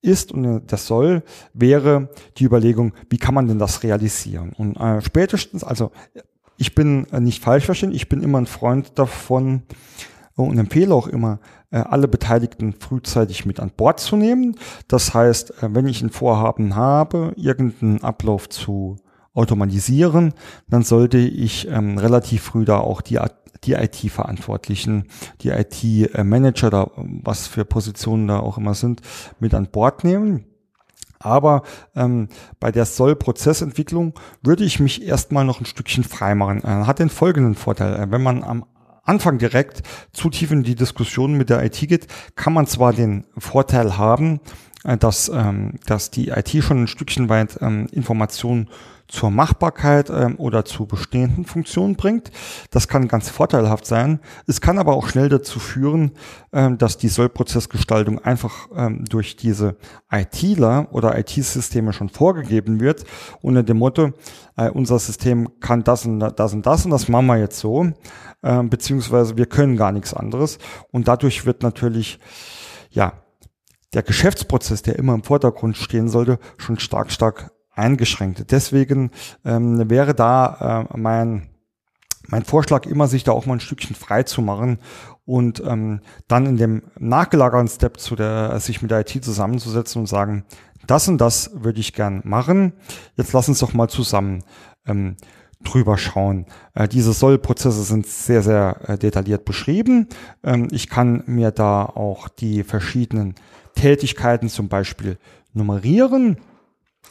ist 0.02 0.32
und 0.32 0.66
das 0.68 0.88
soll, 0.88 1.24
wäre 1.54 2.10
die 2.38 2.46
Überlegung, 2.46 2.94
wie 3.10 3.18
kann 3.18 3.34
man 3.34 3.48
denn 3.48 3.60
das 3.60 3.84
realisieren? 3.84 4.54
Und 4.58 4.78
äh, 4.78 5.02
spätestens, 5.02 5.64
also 5.64 5.92
ich 6.58 6.76
bin 6.76 7.06
äh, 7.12 7.20
nicht 7.20 7.44
falsch 7.44 7.66
verstehen, 7.66 7.92
ich 7.92 8.10
bin 8.10 8.24
immer 8.24 8.40
ein 8.40 8.46
Freund 8.46 8.98
davon 8.98 9.64
und 10.36 10.58
empfehle 10.58 10.94
auch 10.94 11.08
immer, 11.08 11.40
äh, 11.72 11.78
alle 11.78 12.08
Beteiligten 12.08 12.74
frühzeitig 12.74 13.46
mit 13.46 13.60
an 13.60 13.72
Bord 13.76 14.00
zu 14.00 14.16
nehmen. 14.16 14.56
Das 14.88 15.14
heißt, 15.14 15.64
äh, 15.64 15.70
wenn 15.76 15.88
ich 15.88 16.02
ein 16.02 16.10
Vorhaben 16.10 16.76
habe, 16.76 17.34
irgendeinen 17.36 18.04
Ablauf 18.04 18.50
zu 18.50 18.98
automatisieren, 19.34 20.34
dann 20.68 20.84
sollte 20.84 21.20
ich 21.20 21.68
ähm, 21.70 21.98
relativ 21.98 22.42
früh 22.42 22.66
da 22.66 22.80
auch 22.80 23.02
die 23.02 23.20
die 23.68 23.74
IT-Verantwortlichen, 23.74 25.06
die 25.42 25.50
IT-Manager 25.50 26.70
da, 26.70 26.92
was 26.96 27.48
für 27.48 27.66
Positionen 27.66 28.28
da 28.28 28.40
auch 28.40 28.58
immer 28.58 28.74
sind, 28.74 29.02
mit 29.40 29.54
an 29.54 29.68
Bord 29.68 30.04
nehmen. 30.04 30.46
Aber 31.20 31.64
ähm, 31.96 32.30
bei 32.60 32.72
der 32.72 32.86
Soll-Prozessentwicklung 32.86 34.14
würde 34.44 34.64
ich 34.64 34.80
mich 34.80 35.04
erstmal 35.04 35.46
noch 35.46 35.60
ein 35.60 35.66
Stückchen 35.66 36.04
freimachen. 36.04 36.64
Äh, 36.64 36.86
hat 36.86 37.00
den 37.00 37.10
folgenden 37.10 37.56
Vorteil. 37.56 37.96
Äh, 37.96 38.12
wenn 38.12 38.22
man 38.22 38.44
am 38.44 38.66
Anfang 39.04 39.38
direkt 39.38 39.84
zu 40.12 40.30
tief 40.30 40.52
in 40.52 40.64
die 40.64 40.76
Diskussion 40.76 41.34
mit 41.34 41.50
der 41.50 41.64
IT 41.64 41.80
geht, 41.88 42.08
kann 42.36 42.54
man 42.54 42.68
zwar 42.68 42.94
den 42.94 43.26
Vorteil 43.38 43.98
haben, 43.98 44.42
äh, 44.84 44.98
dass, 44.98 45.30
ähm, 45.30 45.80
dass 45.86 46.12
die 46.12 46.30
IT 46.30 46.50
schon 46.64 46.84
ein 46.84 46.88
Stückchen 46.88 47.30
weit 47.30 47.58
ähm, 47.62 47.88
Informationen 47.92 48.70
zur 49.08 49.32
Machbarkeit 49.32 50.10
ähm, 50.10 50.36
oder 50.38 50.66
zu 50.66 50.86
bestehenden 50.86 51.46
Funktionen 51.46 51.96
bringt. 51.96 52.32
Das 52.72 52.88
kann 52.88 53.08
ganz 53.08 53.30
vorteilhaft 53.30 53.86
sein. 53.86 54.20
Es 54.48 54.62
kann 54.62 54.78
aber 54.78 54.96
auch 54.96 55.08
schnell 55.08 55.30
dazu 55.30 55.60
führen, 55.60 56.12
ähm, 56.52 56.78
dass 56.78 56.98
die 56.98 57.08
Sollprozessgestaltung 57.08 58.20
einfach 58.20 58.68
ähm, 58.76 59.06
durch 59.06 59.38
diese 59.38 59.78
ITler 60.12 60.88
oder 60.92 61.18
IT-Systeme 61.18 61.94
schon 61.94 62.10
vorgegeben 62.10 62.80
wird, 62.80 63.06
unter 63.42 63.64
dem 63.64 63.78
Motto, 63.78 64.12
äh, 64.58 64.70
unser 64.70 65.00
System 65.00 65.60
kann 65.60 65.84
das 65.84 66.06
und 66.06 66.20
das 66.20 66.54
und 66.54 66.66
das 66.66 66.86
und 66.86 66.92
das 66.92 67.08
machen 67.08 67.28
wir 67.28 67.38
jetzt 67.38 67.60
so, 67.60 67.92
äh, 68.42 68.64
beziehungsweise 68.64 69.38
wir 69.38 69.46
können 69.46 69.78
gar 69.78 69.92
nichts 69.92 70.14
anderes. 70.14 70.60
Und 70.92 71.08
dadurch 71.08 71.46
wird 71.46 71.64
natürlich, 71.64 72.20
ja, 72.90 73.14
der 73.94 74.04
Geschäftsprozess, 74.04 74.82
der 74.82 75.00
immer 75.00 75.14
im 75.14 75.24
Vordergrund 75.24 75.78
stehen 75.78 76.10
sollte, 76.10 76.40
schon 76.58 76.78
stark, 76.78 77.12
stark 77.12 77.52
eingeschränkt. 77.78 78.52
Deswegen 78.52 79.12
ähm, 79.46 79.90
wäre 79.90 80.14
da 80.14 80.88
äh, 80.92 80.98
mein 80.98 81.50
mein 82.30 82.44
Vorschlag 82.44 82.86
immer, 82.86 83.08
sich 83.08 83.24
da 83.24 83.32
auch 83.32 83.46
mal 83.46 83.54
ein 83.54 83.62
Stückchen 83.62 83.96
frei 83.96 84.24
zu 84.24 84.42
machen 84.42 84.80
und 85.26 85.64
ähm, 85.66 86.02
dann 86.28 86.46
in 86.46 86.58
dem 86.58 86.84
nachgelagerten 87.00 87.70
Step 87.70 88.00
zu 88.00 88.16
der, 88.16 88.60
sich 88.60 88.82
mit 88.82 88.92
der 88.92 89.00
IT 89.00 89.24
zusammenzusetzen 89.24 90.02
und 90.02 90.08
sagen, 90.08 90.44
das 90.86 91.08
und 91.08 91.20
das 91.20 91.52
würde 91.54 91.80
ich 91.80 91.94
gern 91.94 92.22
machen. 92.24 92.74
Jetzt 93.16 93.34
lass 93.34 93.50
uns 93.50 93.60
doch 93.60 93.74
mal 93.74 93.90
zusammen 93.90 94.44
ähm, 94.86 95.16
drüber 95.64 95.98
schauen. 95.98 96.46
Äh, 96.74 96.88
diese 96.88 97.14
Soll-Prozesse 97.14 97.84
sind 97.84 98.06
sehr, 98.08 98.44
sehr 98.44 98.82
äh, 98.90 98.98
detailliert 98.98 99.46
beschrieben. 99.46 100.08
Ähm, 100.44 100.68
ich 100.72 100.90
kann 100.90 101.24
mir 101.26 101.52
da 101.52 101.86
auch 101.86 102.30
die 102.30 102.64
verschiedenen 102.64 103.36
Tätigkeiten 103.76 104.50
zum 104.50 104.70
Beispiel 104.70 105.18
nummerieren 105.54 106.38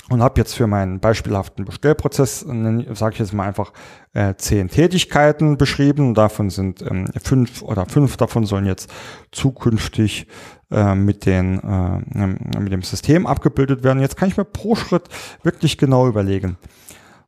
und 0.09 0.23
habe 0.23 0.41
jetzt 0.41 0.55
für 0.55 0.67
meinen 0.67 1.01
beispielhaften 1.01 1.65
Bestellprozess, 1.65 2.41
sage 2.41 3.15
ich 3.15 3.19
jetzt 3.19 3.33
mal 3.33 3.47
einfach, 3.49 3.73
äh, 4.13 4.35
zehn 4.37 4.69
Tätigkeiten 4.69 5.59
beschrieben. 5.59 6.15
Davon 6.15 6.51
sind 6.51 6.83
ähm, 6.83 7.09
fünf 7.23 7.63
oder 7.63 7.87
fünf 7.87 8.17
davon 8.17 8.47
sollen 8.47 8.67
jetzt 8.67 8.89
zukünftig 9.33 10.29
äh, 10.71 10.95
mit, 10.95 11.27
den, 11.27 11.61
äh, 11.61 12.61
mit 12.61 12.73
dem 12.73 12.83
System 12.83 13.27
abgebildet 13.27 13.83
werden. 13.83 14.01
Jetzt 14.01 14.17
kann 14.17 14.29
ich 14.29 14.37
mir 14.37 14.45
pro 14.45 14.77
Schritt 14.77 15.09
wirklich 15.43 15.77
genau 15.77 16.07
überlegen, 16.07 16.57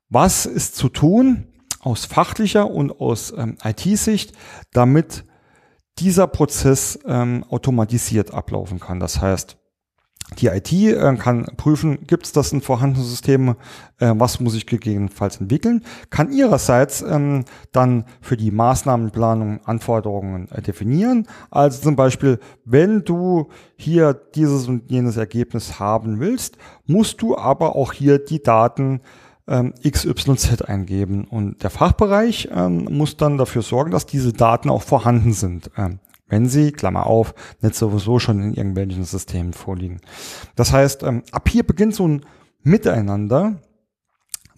was 0.09 0.47
ist 0.47 0.77
zu 0.77 0.89
tun 0.89 1.49
aus 1.81 2.05
fachlicher 2.05 2.71
und 2.71 3.01
aus 3.01 3.33
ähm, 3.37 3.57
IT-Sicht, 3.63 4.33
damit 4.73 5.25
dieser 5.99 6.27
Prozess 6.27 6.99
ähm, 7.07 7.45
automatisiert 7.49 8.33
ablaufen 8.33 8.81
kann. 8.81 9.01
Das 9.01 9.21
heißt, 9.21 9.58
die 10.37 10.49
IT 10.49 10.73
äh, 10.73 11.17
kann 11.17 11.47
prüfen, 11.57 12.07
gibt 12.07 12.27
es 12.27 12.33
das 12.33 12.53
in 12.53 12.61
vorhandenen 12.61 13.07
Systemen, 13.07 13.57
äh, 13.99 14.13
was 14.15 14.41
muss 14.41 14.55
ich 14.55 14.67
gegebenenfalls 14.67 15.41
entwickeln, 15.41 15.83
kann 16.11 16.31
ihrerseits 16.31 17.03
ähm, 17.03 17.45
dann 17.73 18.05
für 18.21 18.37
die 18.37 18.51
Maßnahmenplanung 18.51 19.65
Anforderungen 19.65 20.49
äh, 20.53 20.61
definieren. 20.61 21.27
Also 21.51 21.83
zum 21.83 21.97
Beispiel, 21.97 22.39
wenn 22.65 23.05
du 23.05 23.49
hier 23.77 24.15
dieses 24.35 24.69
und 24.69 24.91
jenes 24.91 25.17
Ergebnis 25.17 25.81
haben 25.81 26.21
willst, 26.21 26.59
musst 26.87 27.23
du 27.23 27.37
aber 27.37 27.75
auch 27.75 27.93
hier 27.93 28.19
die 28.19 28.43
Daten 28.43 29.01
ähm, 29.49 29.73
XYZ 29.83 30.63
eingeben. 30.63 31.25
Und 31.25 31.63
der 31.63 31.71
Fachbereich 31.71 32.51
ähm, 32.53 32.87
muss 32.91 33.17
dann 33.17 33.39
dafür 33.39 33.63
sorgen, 33.63 33.91
dass 33.91 34.05
diese 34.05 34.33
Daten 34.33 34.69
auch 34.69 34.83
vorhanden 34.83 35.33
sind. 35.33 35.71
Ähm, 35.77 36.01
wenn 36.29 36.49
sie, 36.49 36.73
Klammer 36.73 37.07
auf, 37.07 37.35
nicht 37.61 37.75
sowieso 37.75 38.19
schon 38.19 38.41
in 38.41 38.55
irgendwelchen 38.55 39.05
Systemen 39.05 39.53
vorliegen. 39.53 40.01
Das 40.57 40.73
heißt, 40.73 41.03
ähm, 41.03 41.23
ab 41.33 41.49
hier 41.49 41.65
beginnt 41.65 41.95
so 41.95 42.07
ein 42.07 42.25
Miteinander, 42.63 43.61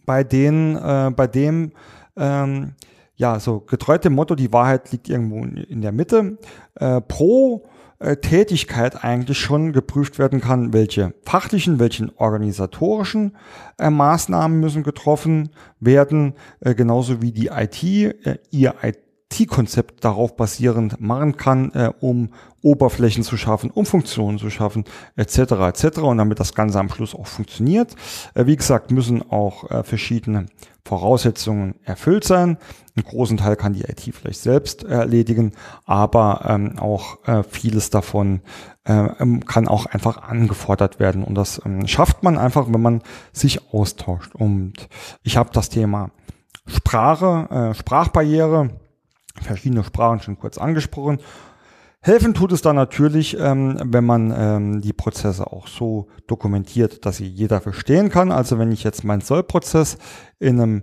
bei 0.06 0.24
denen, 0.24 0.76
äh, 0.76 1.10
bei 1.14 1.26
dem, 1.26 1.72
ähm, 2.16 2.74
ja, 3.14 3.38
so 3.38 3.60
getreu 3.60 3.98
dem 3.98 4.14
Motto, 4.14 4.34
die 4.34 4.52
Wahrheit 4.52 4.90
liegt 4.92 5.08
irgendwo 5.08 5.44
in 5.44 5.82
der 5.82 5.92
Mitte, 5.92 6.38
äh, 6.74 7.00
pro 7.02 7.68
äh, 8.00 8.16
Tätigkeit 8.16 9.04
eigentlich 9.04 9.38
schon 9.38 9.72
geprüft 9.72 10.18
werden 10.18 10.40
kann, 10.40 10.72
welche 10.72 11.14
fachlichen, 11.22 11.78
welchen 11.78 12.10
organisatorischen 12.16 13.36
äh, 13.78 13.90
Maßnahmen 13.90 14.58
müssen 14.58 14.82
getroffen 14.82 15.50
werden, 15.80 16.34
äh, 16.60 16.74
genauso 16.74 17.20
wie 17.20 17.30
die 17.30 17.48
IT, 17.48 17.84
äh, 17.84 18.38
ihr 18.50 18.74
IT 18.82 18.98
IT-Konzept 19.32 20.04
darauf 20.04 20.36
basierend 20.36 21.00
machen 21.00 21.36
kann, 21.36 21.72
äh, 21.72 21.92
um 22.00 22.30
Oberflächen 22.62 23.22
zu 23.22 23.36
schaffen, 23.36 23.70
um 23.70 23.86
Funktionen 23.86 24.38
zu 24.38 24.50
schaffen, 24.50 24.84
etc. 25.16 25.38
etc. 25.38 25.98
Und 25.98 26.18
damit 26.18 26.40
das 26.40 26.54
Ganze 26.54 26.78
am 26.78 26.90
Schluss 26.90 27.14
auch 27.14 27.26
funktioniert. 27.26 27.94
Äh, 28.34 28.46
wie 28.46 28.56
gesagt, 28.56 28.90
müssen 28.90 29.28
auch 29.30 29.70
äh, 29.70 29.82
verschiedene 29.82 30.46
Voraussetzungen 30.84 31.76
erfüllt 31.84 32.24
sein. 32.24 32.58
Einen 32.96 33.04
großen 33.04 33.36
Teil 33.36 33.56
kann 33.56 33.72
die 33.72 33.82
IT 33.82 34.00
vielleicht 34.00 34.40
selbst 34.40 34.82
erledigen, 34.82 35.52
aber 35.86 36.44
ähm, 36.48 36.78
auch 36.78 37.24
äh, 37.26 37.42
vieles 37.44 37.90
davon 37.90 38.40
äh, 38.84 38.92
ähm, 39.20 39.44
kann 39.46 39.68
auch 39.68 39.86
einfach 39.86 40.22
angefordert 40.22 40.98
werden. 40.98 41.22
Und 41.22 41.34
das 41.36 41.60
ähm, 41.64 41.86
schafft 41.86 42.22
man 42.22 42.36
einfach, 42.36 42.66
wenn 42.70 42.82
man 42.82 43.02
sich 43.32 43.72
austauscht. 43.72 44.34
Und 44.34 44.88
ich 45.22 45.36
habe 45.36 45.50
das 45.52 45.68
Thema 45.68 46.10
Sprache, 46.66 47.48
äh, 47.50 47.74
Sprachbarriere, 47.74 48.70
verschiedene 49.40 49.84
Sprachen 49.84 50.20
schon 50.20 50.38
kurz 50.38 50.58
angesprochen. 50.58 51.18
Helfen 52.02 52.32
tut 52.32 52.52
es 52.52 52.62
dann 52.62 52.76
natürlich, 52.76 53.38
ähm, 53.38 53.78
wenn 53.84 54.04
man 54.04 54.32
ähm, 54.34 54.80
die 54.80 54.94
Prozesse 54.94 55.46
auch 55.52 55.66
so 55.66 56.08
dokumentiert, 56.26 57.04
dass 57.04 57.18
sie 57.18 57.26
jeder 57.26 57.60
verstehen 57.60 58.08
kann. 58.08 58.32
Also 58.32 58.58
wenn 58.58 58.72
ich 58.72 58.84
jetzt 58.84 59.04
meinen 59.04 59.20
Sollprozess 59.20 59.98
in 60.38 60.60
einem 60.60 60.82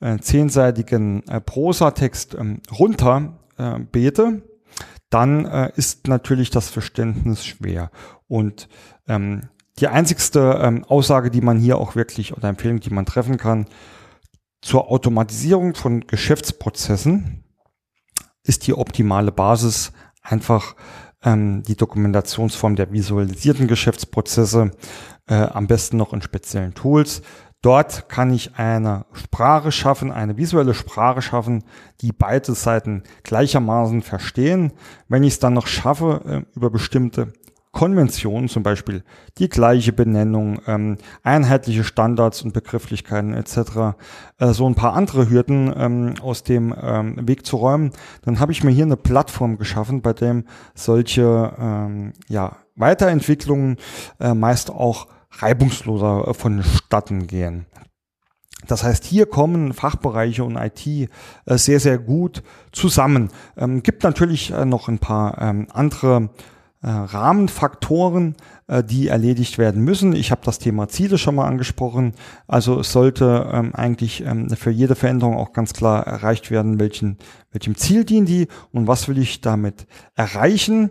äh, 0.00 0.18
zehnseitigen 0.18 1.22
äh, 1.28 1.40
Prosatext 1.40 2.34
ähm, 2.34 2.62
runter 2.76 3.38
äh, 3.58 3.78
bete, 3.78 4.42
dann 5.08 5.46
äh, 5.46 5.70
ist 5.76 6.08
natürlich 6.08 6.50
das 6.50 6.68
Verständnis 6.68 7.46
schwer. 7.46 7.92
Und 8.26 8.68
ähm, 9.06 9.42
die 9.78 9.86
einzigste 9.86 10.58
ähm, 10.60 10.84
Aussage, 10.84 11.30
die 11.30 11.42
man 11.42 11.58
hier 11.58 11.78
auch 11.78 11.94
wirklich 11.94 12.36
oder 12.36 12.48
Empfehlung, 12.48 12.80
die 12.80 12.90
man 12.90 13.06
treffen 13.06 13.36
kann, 13.36 13.66
zur 14.62 14.90
Automatisierung 14.90 15.76
von 15.76 16.00
Geschäftsprozessen 16.08 17.44
ist 18.46 18.66
die 18.66 18.74
optimale 18.74 19.32
Basis 19.32 19.92
einfach 20.22 20.74
ähm, 21.22 21.62
die 21.62 21.76
Dokumentationsform 21.76 22.76
der 22.76 22.92
visualisierten 22.92 23.66
Geschäftsprozesse, 23.66 24.70
äh, 25.28 25.34
am 25.34 25.66
besten 25.66 25.96
noch 25.96 26.12
in 26.12 26.22
speziellen 26.22 26.74
Tools. 26.74 27.22
Dort 27.62 28.08
kann 28.08 28.32
ich 28.32 28.56
eine 28.56 29.06
Sprache 29.12 29.72
schaffen, 29.72 30.12
eine 30.12 30.36
visuelle 30.36 30.74
Sprache 30.74 31.22
schaffen, 31.22 31.64
die 32.00 32.12
beide 32.12 32.54
Seiten 32.54 33.02
gleichermaßen 33.24 34.02
verstehen. 34.02 34.72
Wenn 35.08 35.24
ich 35.24 35.34
es 35.34 35.38
dann 35.40 35.54
noch 35.54 35.66
schaffe, 35.66 36.44
äh, 36.52 36.56
über 36.56 36.70
bestimmte 36.70 37.32
Konventionen, 37.76 38.48
zum 38.48 38.62
Beispiel 38.62 39.04
die 39.36 39.50
gleiche 39.50 39.92
Benennung, 39.92 40.62
ähm, 40.66 40.96
einheitliche 41.22 41.84
Standards 41.84 42.40
und 42.40 42.54
Begrifflichkeiten 42.54 43.34
etc., 43.34 43.98
äh, 44.38 44.54
so 44.54 44.66
ein 44.66 44.74
paar 44.74 44.94
andere 44.94 45.28
Hürden 45.28 45.70
ähm, 45.76 46.14
aus 46.22 46.42
dem 46.42 46.74
ähm, 46.80 47.28
Weg 47.28 47.44
zu 47.44 47.58
räumen, 47.58 47.90
dann 48.22 48.40
habe 48.40 48.50
ich 48.50 48.64
mir 48.64 48.70
hier 48.70 48.86
eine 48.86 48.96
Plattform 48.96 49.58
geschaffen, 49.58 50.00
bei 50.00 50.14
dem 50.14 50.44
solche 50.74 51.52
ähm, 51.60 52.14
ja, 52.28 52.56
Weiterentwicklungen 52.76 53.76
äh, 54.20 54.32
meist 54.32 54.70
auch 54.70 55.08
reibungsloser 55.32 56.28
äh, 56.28 56.32
vonstatten 56.32 57.26
gehen. 57.26 57.66
Das 58.66 58.84
heißt, 58.84 59.04
hier 59.04 59.26
kommen 59.26 59.74
Fachbereiche 59.74 60.44
und 60.44 60.56
IT 60.56 60.86
äh, 60.86 61.08
sehr, 61.58 61.78
sehr 61.78 61.98
gut 61.98 62.42
zusammen. 62.72 63.28
Ähm, 63.58 63.82
gibt 63.82 64.02
natürlich 64.02 64.50
äh, 64.50 64.64
noch 64.64 64.88
ein 64.88 64.98
paar 64.98 65.36
ähm, 65.42 65.66
andere 65.74 66.30
äh, 66.82 66.88
Rahmenfaktoren, 66.90 68.36
äh, 68.66 68.84
die 68.84 69.08
erledigt 69.08 69.58
werden 69.58 69.82
müssen. 69.82 70.14
Ich 70.14 70.30
habe 70.30 70.42
das 70.44 70.58
Thema 70.58 70.88
Ziele 70.88 71.18
schon 71.18 71.34
mal 71.34 71.46
angesprochen. 71.46 72.14
Also 72.46 72.80
es 72.80 72.92
sollte 72.92 73.50
ähm, 73.52 73.74
eigentlich 73.74 74.24
ähm, 74.24 74.50
für 74.50 74.70
jede 74.70 74.94
Veränderung 74.94 75.36
auch 75.36 75.52
ganz 75.52 75.72
klar 75.72 76.06
erreicht 76.06 76.50
werden, 76.50 76.78
welchen, 76.78 77.18
welchem 77.50 77.76
Ziel 77.76 78.04
dienen 78.04 78.26
die 78.26 78.48
und 78.72 78.86
was 78.86 79.08
will 79.08 79.18
ich 79.18 79.40
damit 79.40 79.86
erreichen. 80.14 80.90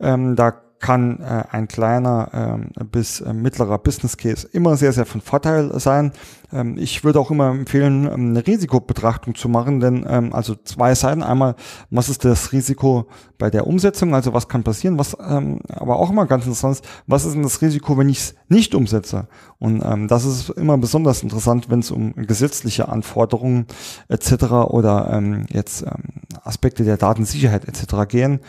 Ähm, 0.00 0.36
da 0.36 0.65
kann 0.78 1.20
äh, 1.20 1.44
ein 1.50 1.68
kleiner 1.68 2.68
äh, 2.78 2.84
bis 2.84 3.20
äh, 3.20 3.32
mittlerer 3.32 3.78
Business 3.78 4.16
Case 4.16 4.46
immer 4.52 4.76
sehr, 4.76 4.92
sehr 4.92 5.06
von 5.06 5.20
Vorteil 5.20 5.78
sein. 5.80 6.12
Ähm, 6.52 6.76
ich 6.78 7.02
würde 7.02 7.18
auch 7.18 7.30
immer 7.30 7.50
empfehlen, 7.50 8.04
ähm, 8.04 8.30
eine 8.30 8.46
Risikobetrachtung 8.46 9.34
zu 9.34 9.48
machen, 9.48 9.80
denn 9.80 10.04
ähm, 10.08 10.34
also 10.34 10.54
zwei 10.54 10.94
Seiten. 10.94 11.22
Einmal, 11.22 11.56
was 11.90 12.08
ist 12.08 12.24
das 12.24 12.52
Risiko 12.52 13.06
bei 13.38 13.50
der 13.50 13.66
Umsetzung, 13.66 14.14
also 14.14 14.34
was 14.34 14.48
kann 14.48 14.64
passieren, 14.64 14.98
was 14.98 15.16
ähm, 15.18 15.60
aber 15.68 15.98
auch 15.98 16.10
immer 16.10 16.26
ganz 16.26 16.44
interessant 16.44 16.76
ist, 16.76 16.84
was 17.06 17.24
ist 17.24 17.34
denn 17.34 17.42
das 17.42 17.62
Risiko, 17.62 17.96
wenn 17.96 18.08
ich 18.08 18.18
es 18.18 18.34
nicht 18.48 18.74
umsetze? 18.74 19.28
Und 19.58 19.82
ähm, 19.84 20.08
das 20.08 20.24
ist 20.24 20.50
immer 20.50 20.76
besonders 20.76 21.22
interessant, 21.22 21.70
wenn 21.70 21.80
es 21.80 21.90
um 21.90 22.14
gesetzliche 22.14 22.88
Anforderungen 22.88 23.66
etc. 24.08 24.44
oder 24.68 25.10
ähm, 25.12 25.46
jetzt 25.50 25.82
ähm, 25.82 26.22
Aspekte 26.44 26.84
der 26.84 26.98
Datensicherheit 26.98 27.66
etc. 27.66 28.08
gehen 28.08 28.40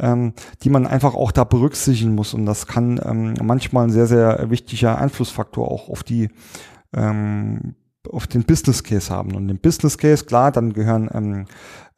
ähm, 0.00 0.32
die 0.62 0.70
man 0.70 0.86
einfach 0.86 1.14
auch 1.14 1.32
da 1.32 1.44
berücksichtigen 1.44 2.14
muss. 2.14 2.34
Und 2.34 2.46
das 2.46 2.66
kann 2.66 3.00
ähm, 3.04 3.34
manchmal 3.42 3.84
ein 3.84 3.90
sehr, 3.90 4.06
sehr 4.06 4.50
wichtiger 4.50 4.98
Einflussfaktor 4.98 5.70
auch 5.70 5.88
auf 5.88 6.02
die 6.02 6.28
ähm, 6.94 7.74
auf 8.08 8.26
den 8.26 8.44
Business 8.44 8.82
Case 8.82 9.12
haben. 9.12 9.34
Und 9.34 9.48
im 9.48 9.58
Business 9.58 9.98
Case, 9.98 10.24
klar, 10.24 10.50
dann 10.52 10.72
gehören 10.72 11.10
ähm, 11.12 11.44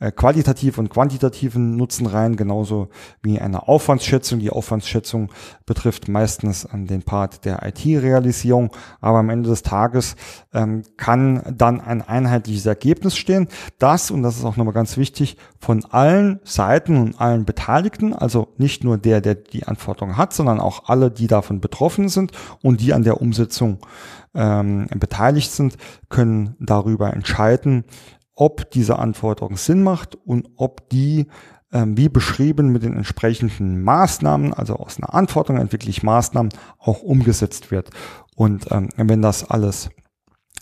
äh, 0.03 0.11
qualitative 0.11 0.81
und 0.81 0.89
quantitativen 0.89 1.77
Nutzen 1.77 2.07
rein, 2.07 2.35
genauso 2.35 2.89
wie 3.23 3.39
eine 3.39 3.69
Aufwandsschätzung. 3.69 4.41
Die 4.41 4.51
Aufwandsschätzung 4.51 5.31
betrifft 5.65 6.09
meistens 6.09 6.67
ähm, 6.73 6.89
den 6.89 7.05
Part 7.05 7.45
der 7.45 7.65
IT-Realisierung, 7.65 8.73
aber 9.01 9.19
am 9.19 9.31
Ende 9.31 9.49
des 9.49 9.63
Tages 9.63 10.17
ähm, 10.53 10.83
kann 10.97 11.43
dann 11.57 11.81
ein 11.81 12.03
einheitliches 12.03 12.67
Ergebnis 12.67 13.17
stehen, 13.17 13.47
das, 13.79 14.11
und 14.11 14.25
das 14.25 14.37
ist 14.37 14.45
auch 14.45 14.57
nochmal 14.57 14.75
ganz 14.75 14.97
wichtig, 14.97 15.37
von 15.61 15.85
allen 15.85 16.41
Seiten 16.43 16.97
und 16.97 17.21
allen 17.21 17.45
Beteiligten, 17.45 18.13
also 18.13 18.49
nicht 18.59 18.83
nur 18.83 18.99
der, 18.99 19.21
der 19.21 19.37
die 19.37 19.69
Anforderungen 19.69 20.17
hat, 20.17 20.33
sondern 20.33 20.59
auch 20.59 20.89
alle, 20.89 21.13
die 21.13 21.29
davon 21.29 21.61
betroffen 21.61 22.09
sind 22.09 22.33
und 22.61 22.81
die 22.81 22.93
an 22.93 23.05
der 23.05 23.21
Umsetzung 23.21 23.79
ähm, 24.35 24.89
beteiligt 24.97 25.53
sind, 25.53 25.77
können 26.09 26.57
darüber 26.59 27.13
entscheiden, 27.13 27.85
ob 28.35 28.71
diese 28.71 28.99
Anforderung 28.99 29.57
Sinn 29.57 29.83
macht 29.83 30.15
und 30.15 30.49
ob 30.57 30.89
die 30.89 31.27
ähm, 31.73 31.97
wie 31.97 32.09
beschrieben 32.09 32.71
mit 32.71 32.83
den 32.83 32.95
entsprechenden 32.95 33.83
Maßnahmen, 33.83 34.53
also 34.53 34.77
aus 34.77 34.99
einer 34.99 35.15
Anforderung 35.15 35.61
entwickle 35.61 35.91
ich 35.91 36.03
Maßnahmen, 36.03 36.53
auch 36.79 37.03
umgesetzt 37.03 37.71
wird. 37.71 37.91
Und 38.37 38.71
ähm, 38.71 38.89
wenn 38.97 39.23
das 39.23 39.49
alles 39.49 39.91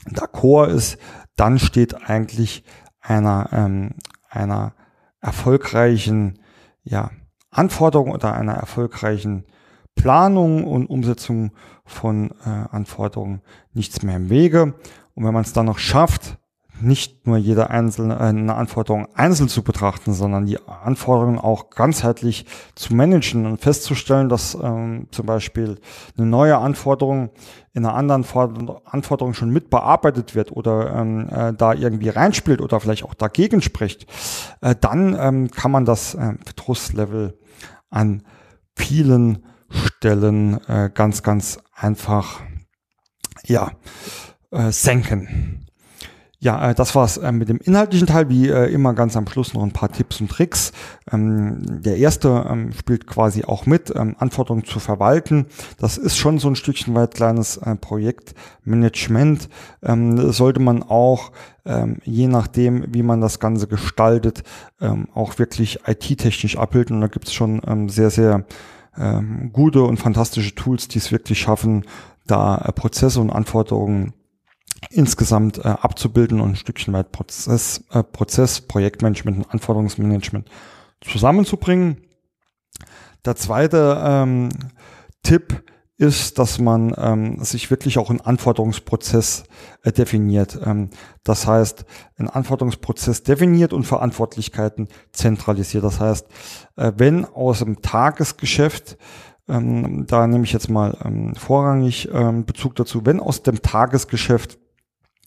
d'accord 0.06 0.68
ist, 0.68 0.98
dann 1.36 1.58
steht 1.58 2.08
eigentlich 2.08 2.64
einer, 3.00 3.48
ähm, 3.52 3.94
einer 4.28 4.74
erfolgreichen 5.20 6.38
ja, 6.82 7.10
Anforderung 7.50 8.12
oder 8.12 8.34
einer 8.34 8.54
erfolgreichen 8.54 9.44
Planung 9.94 10.64
und 10.64 10.86
Umsetzung 10.86 11.52
von 11.84 12.30
äh, 12.44 12.48
Anforderungen 12.48 13.42
nichts 13.72 14.02
mehr 14.02 14.16
im 14.16 14.30
Wege. 14.30 14.74
Und 15.14 15.24
wenn 15.24 15.34
man 15.34 15.42
es 15.42 15.52
dann 15.52 15.66
noch 15.66 15.78
schafft, 15.78 16.38
nicht 16.82 17.26
nur 17.26 17.36
jede 17.36 17.70
einzelne 17.70 18.14
äh, 18.16 18.24
eine 18.24 18.54
Anforderung 18.54 19.08
einzeln 19.14 19.48
zu 19.48 19.62
betrachten, 19.62 20.12
sondern 20.12 20.46
die 20.46 20.58
Anforderungen 20.66 21.38
auch 21.38 21.70
ganzheitlich 21.70 22.46
zu 22.74 22.94
managen 22.94 23.46
und 23.46 23.60
festzustellen, 23.60 24.28
dass 24.28 24.54
ähm, 24.54 25.08
zum 25.10 25.26
Beispiel 25.26 25.78
eine 26.16 26.26
neue 26.26 26.58
Anforderung 26.58 27.30
in 27.72 27.84
einer 27.84 27.94
anderen 27.94 28.24
Anforderung 28.84 29.34
schon 29.34 29.50
mit 29.50 29.70
bearbeitet 29.70 30.34
wird 30.34 30.52
oder 30.52 30.94
ähm, 30.94 31.28
äh, 31.30 31.52
da 31.52 31.72
irgendwie 31.72 32.08
reinspielt 32.08 32.60
oder 32.60 32.80
vielleicht 32.80 33.04
auch 33.04 33.14
dagegen 33.14 33.62
spricht, 33.62 34.06
äh, 34.60 34.74
dann 34.80 35.16
ähm, 35.18 35.50
kann 35.50 35.70
man 35.70 35.84
das 35.84 36.14
äh, 36.14 36.34
Verdrusslevel 36.44 37.38
an 37.90 38.24
vielen 38.74 39.44
Stellen 39.70 40.60
äh, 40.66 40.90
ganz, 40.92 41.22
ganz 41.22 41.58
einfach 41.74 42.40
ja, 43.44 43.72
äh, 44.50 44.70
senken. 44.72 45.69
Ja, 46.42 46.70
äh, 46.70 46.74
das 46.74 46.94
war's 46.94 47.18
äh, 47.18 47.32
mit 47.32 47.50
dem 47.50 47.58
inhaltlichen 47.58 48.06
Teil. 48.06 48.30
Wie 48.30 48.48
äh, 48.48 48.72
immer 48.72 48.94
ganz 48.94 49.14
am 49.14 49.28
Schluss 49.28 49.52
noch 49.52 49.62
ein 49.62 49.72
paar 49.72 49.92
Tipps 49.92 50.22
und 50.22 50.30
Tricks. 50.30 50.72
Ähm, 51.12 51.82
der 51.82 51.98
erste 51.98 52.46
ähm, 52.48 52.72
spielt 52.72 53.06
quasi 53.06 53.44
auch 53.44 53.66
mit, 53.66 53.92
ähm, 53.94 54.16
Anforderungen 54.18 54.64
zu 54.64 54.80
verwalten. 54.80 55.46
Das 55.78 55.98
ist 55.98 56.16
schon 56.16 56.38
so 56.38 56.48
ein 56.48 56.56
Stückchen 56.56 56.94
weit 56.94 57.14
kleines 57.14 57.60
Projektmanagement. 57.80 59.48
Sollte 59.82 60.60
man 60.60 60.82
auch, 60.82 61.32
je 62.04 62.26
nachdem, 62.26 62.86
wie 62.94 63.02
man 63.02 63.20
das 63.20 63.38
Ganze 63.38 63.66
gestaltet, 63.66 64.42
auch 65.14 65.38
wirklich 65.38 65.80
IT-technisch 65.86 66.56
abbilden. 66.56 66.96
Und 66.96 67.02
da 67.02 67.08
gibt's 67.08 67.32
schon 67.32 67.88
sehr, 67.88 68.10
sehr 68.10 68.44
gute 69.52 69.82
und 69.82 69.98
fantastische 69.98 70.54
Tools, 70.54 70.88
die 70.88 70.98
es 70.98 71.12
wirklich 71.12 71.40
schaffen, 71.40 71.84
da 72.26 72.56
Prozesse 72.74 73.20
und 73.20 73.30
Anforderungen 73.30 74.14
insgesamt 74.90 75.58
äh, 75.58 75.68
abzubilden 75.68 76.40
und 76.40 76.50
ein 76.50 76.56
Stückchen 76.56 76.94
weit 76.94 77.12
Prozess, 77.12 77.84
äh, 77.90 78.02
Prozess, 78.02 78.60
Projektmanagement 78.60 79.38
und 79.38 79.50
Anforderungsmanagement 79.50 80.48
zusammenzubringen. 81.00 81.98
Der 83.24 83.36
zweite 83.36 84.00
ähm, 84.02 84.48
Tipp 85.22 85.62
ist, 85.98 86.38
dass 86.38 86.58
man 86.58 86.94
ähm, 86.96 87.44
sich 87.44 87.70
wirklich 87.70 87.98
auch 87.98 88.08
einen 88.08 88.22
Anforderungsprozess 88.22 89.44
äh, 89.82 89.92
definiert. 89.92 90.58
Ähm, 90.64 90.88
das 91.24 91.46
heißt, 91.46 91.84
einen 92.16 92.30
Anforderungsprozess 92.30 93.22
definiert 93.22 93.74
und 93.74 93.84
Verantwortlichkeiten 93.84 94.88
zentralisiert. 95.12 95.84
Das 95.84 96.00
heißt, 96.00 96.26
äh, 96.76 96.92
wenn 96.96 97.26
aus 97.26 97.58
dem 97.58 97.82
Tagesgeschäft 97.82 98.96
ähm, 99.50 100.06
da 100.06 100.26
nehme 100.26 100.44
ich 100.44 100.52
jetzt 100.52 100.70
mal 100.70 100.96
ähm, 101.04 101.34
vorrangig 101.34 102.08
ähm, 102.12 102.44
Bezug 102.46 102.76
dazu, 102.76 103.04
wenn 103.04 103.20
aus 103.20 103.42
dem 103.42 103.60
Tagesgeschäft 103.60 104.58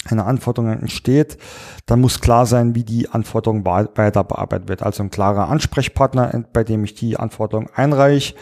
eine 0.06 0.26
Anforderung 0.26 0.70
entsteht, 0.72 1.38
dann 1.86 2.02
muss 2.02 2.20
klar 2.20 2.46
sein, 2.46 2.76
wie 2.76 2.84
die 2.84 3.10
Anforderung 3.10 3.66
weiter 3.66 4.24
bearbeitet 4.24 4.68
wird. 4.68 4.84
Also 4.84 5.04
ein 5.04 5.10
klarer 5.10 5.50
Ansprechpartner, 5.50 6.44
bei 6.52 6.64
dem 6.64 6.84
ich 6.84 6.94
die 6.94 7.18
Anforderung 7.18 7.70
einreiche, 7.74 8.36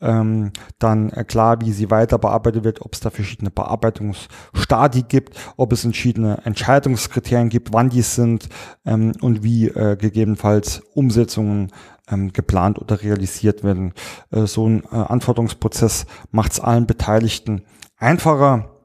ähm, 0.00 0.52
dann 0.78 1.10
klar, 1.26 1.60
wie 1.60 1.72
sie 1.72 1.90
weiter 1.90 2.18
bearbeitet 2.18 2.62
wird, 2.62 2.82
ob 2.82 2.94
es 2.94 3.00
da 3.00 3.10
verschiedene 3.10 3.50
Bearbeitungsstadien 3.50 5.08
gibt, 5.08 5.36
ob 5.56 5.72
es 5.72 5.82
verschiedene 5.82 6.40
Entscheidungskriterien 6.44 7.48
gibt, 7.48 7.72
wann 7.72 7.88
die 7.88 8.02
sind 8.02 8.48
ähm, 8.86 9.12
und 9.20 9.42
wie 9.42 9.68
äh, 9.68 9.96
gegebenenfalls 9.96 10.82
Umsetzungen 10.94 11.72
ähm, 12.10 12.32
geplant 12.32 12.78
oder 12.78 13.02
realisiert 13.02 13.64
werden. 13.64 13.92
Äh, 14.30 14.46
so 14.46 14.68
ein 14.68 14.84
äh, 14.92 14.96
Anforderungsprozess 14.96 16.06
macht 16.30 16.52
es 16.52 16.60
allen 16.60 16.86
Beteiligten 16.86 17.62
einfacher 17.96 18.77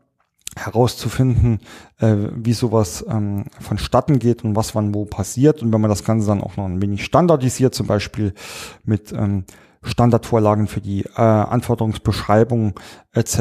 herauszufinden, 0.56 1.60
äh, 2.00 2.16
wie 2.36 2.54
sowas 2.54 3.06
ähm, 3.08 3.46
vonstatten 3.60 4.20
geht 4.20 4.44
und 4.44 4.56
was 4.56 4.76
wann 4.76 4.94
wo 4.94 5.06
passiert. 5.06 5.62
Und 5.62 5.74
wenn 5.74 5.82
man 5.82 5.90
das 5.90 6.04
Ganze 6.04 6.28
dann 6.28 6.42
auch 6.42 6.58
noch 6.58 6.66
ein 6.66 6.82
wenig 6.82 7.04
standardisiert, 7.04 7.74
zum 7.74 7.88
Beispiel 7.88 8.34
mit 8.84 9.12
ähm, 9.12 9.46
Standardvorlagen 9.84 10.68
für 10.68 10.82
die 10.82 11.04
äh, 11.04 11.22
Anforderungsbeschreibung 11.22 12.74
etc., 13.12 13.38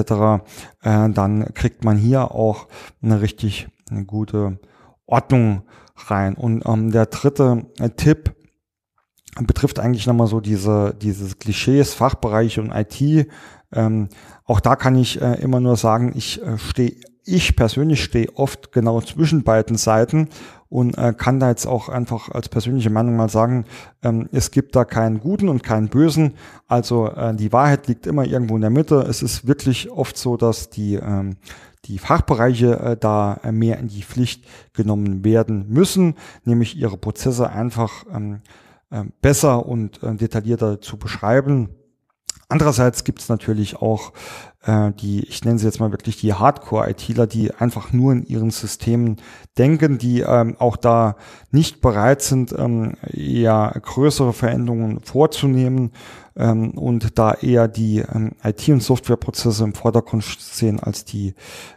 äh, 0.83 1.11
dann 1.11 1.53
kriegt 1.55 1.85
man 1.85 1.97
hier 1.97 2.33
auch 2.33 2.69
eine 3.03 3.21
richtig 3.21 3.69
eine 3.91 4.05
gute 4.05 4.59
Ordnung 5.07 5.63
rein. 5.97 6.35
Und 6.35 6.67
ähm, 6.67 6.91
der 6.91 7.07
dritte 7.07 7.67
äh, 7.79 7.91
Tipp 7.91 8.35
betrifft 9.41 9.79
eigentlich 9.79 10.07
nochmal 10.07 10.27
so 10.27 10.41
diese, 10.41 10.95
dieses 11.01 11.39
Klischees, 11.39 11.95
Fachbereiche 11.95 12.61
und 12.61 12.73
IT. 12.73 13.29
Ähm, 13.73 14.09
auch 14.45 14.61
da 14.61 14.77
kann 14.77 14.97
ich 14.97 15.21
äh, 15.21 15.41
immer 15.41 15.61
nur 15.61 15.77
sagen, 15.77 16.13
ich 16.15 16.43
äh, 16.43 16.59
stehe, 16.59 16.97
ich 17.25 17.55
persönlich 17.55 18.03
stehe 18.03 18.37
oft 18.37 18.73
genau 18.73 19.01
zwischen 19.01 19.45
beiden 19.45 19.77
Seiten 19.77 20.29
und 20.69 20.97
äh, 20.99 21.15
kann 21.17 21.39
da 21.39 21.51
jetzt 21.51 21.67
auch 21.67 21.89
einfach 21.89 22.31
als 22.31 22.49
persönliche 22.49 22.91
Meinung 22.91 23.15
mal 23.15 23.29
sagen, 23.29 23.67
ähm, 24.03 24.29
es 24.33 24.51
gibt 24.51 24.75
da 24.75 24.85
keinen 24.85 25.21
Guten 25.21 25.49
und 25.49 25.63
keinen 25.63 25.89
Bösen. 25.89 26.35
Also 26.67 27.09
äh, 27.09 27.35
die 27.35 27.53
Wahrheit 27.53 27.87
liegt 27.89 28.07
immer 28.07 28.25
irgendwo 28.25 28.57
in 28.57 28.63
der 28.63 28.71
Mitte. 28.71 28.97
Es 29.09 29.23
ist 29.23 29.47
wirklich 29.47 29.91
oft 29.91 30.17
so, 30.17 30.37
dass 30.37 30.71
die 30.71 30.95
ähm, 30.95 31.37
die 31.85 31.99
Fachbereiche 31.99 32.79
äh, 32.79 32.97
da 32.97 33.41
äh, 33.43 33.53
mehr 33.53 33.79
in 33.79 33.89
die 33.89 34.03
Pflicht 34.03 34.47
genommen 34.73 35.25
werden 35.25 35.67
müssen, 35.69 36.15
nämlich 36.45 36.77
ihre 36.77 36.97
Prozesse 36.97 37.51
einfach 37.51 38.05
ähm, 38.13 38.41
äh, 38.91 39.05
besser 39.21 39.67
und 39.67 40.03
äh, 40.03 40.15
detaillierter 40.15 40.81
zu 40.81 40.97
beschreiben 40.97 41.71
Andererseits 42.53 43.05
gibt 43.05 43.23
es 43.23 43.31
natürlich 43.31 43.77
auch 43.77 44.13
äh, 44.65 44.93
die, 44.93 45.27
ich 45.27 45.43
nenne 45.43 45.59
sie 45.59 45.65
jetzt 45.65 45.81
mal 45.81 45.91
wirklich 45.91 46.19
die 46.19 46.35
Hardcore-ITler, 46.35 47.27
die 47.27 47.55
einfach 47.55 47.95
nur 47.95 48.13
in 48.13 48.27
ihren 48.27 48.51
Systemen 48.51 49.17
denken, 49.57 49.97
die 49.97 50.21
ähm, 50.21 50.57
auch 50.59 50.77
da 50.77 51.17
nicht 51.51 51.81
bereit 51.81 52.21
sind, 52.21 52.55
ähm, 52.59 52.93
eher 53.11 53.73
größere 53.83 54.35
Veränderungen 54.35 55.01
vorzunehmen 55.01 55.93
ähm, 56.37 56.73
und 56.73 57.19
da 57.19 57.33
eher 57.33 57.69
die 57.69 58.01
ähm, 58.01 58.33
IT- 58.45 58.69
und 58.69 58.83
Softwareprozesse 58.83 59.65
im 59.65 59.73
Vordergrund 59.73 60.23
sehen 60.23 60.79
als 60.79 61.07
die 61.07 61.35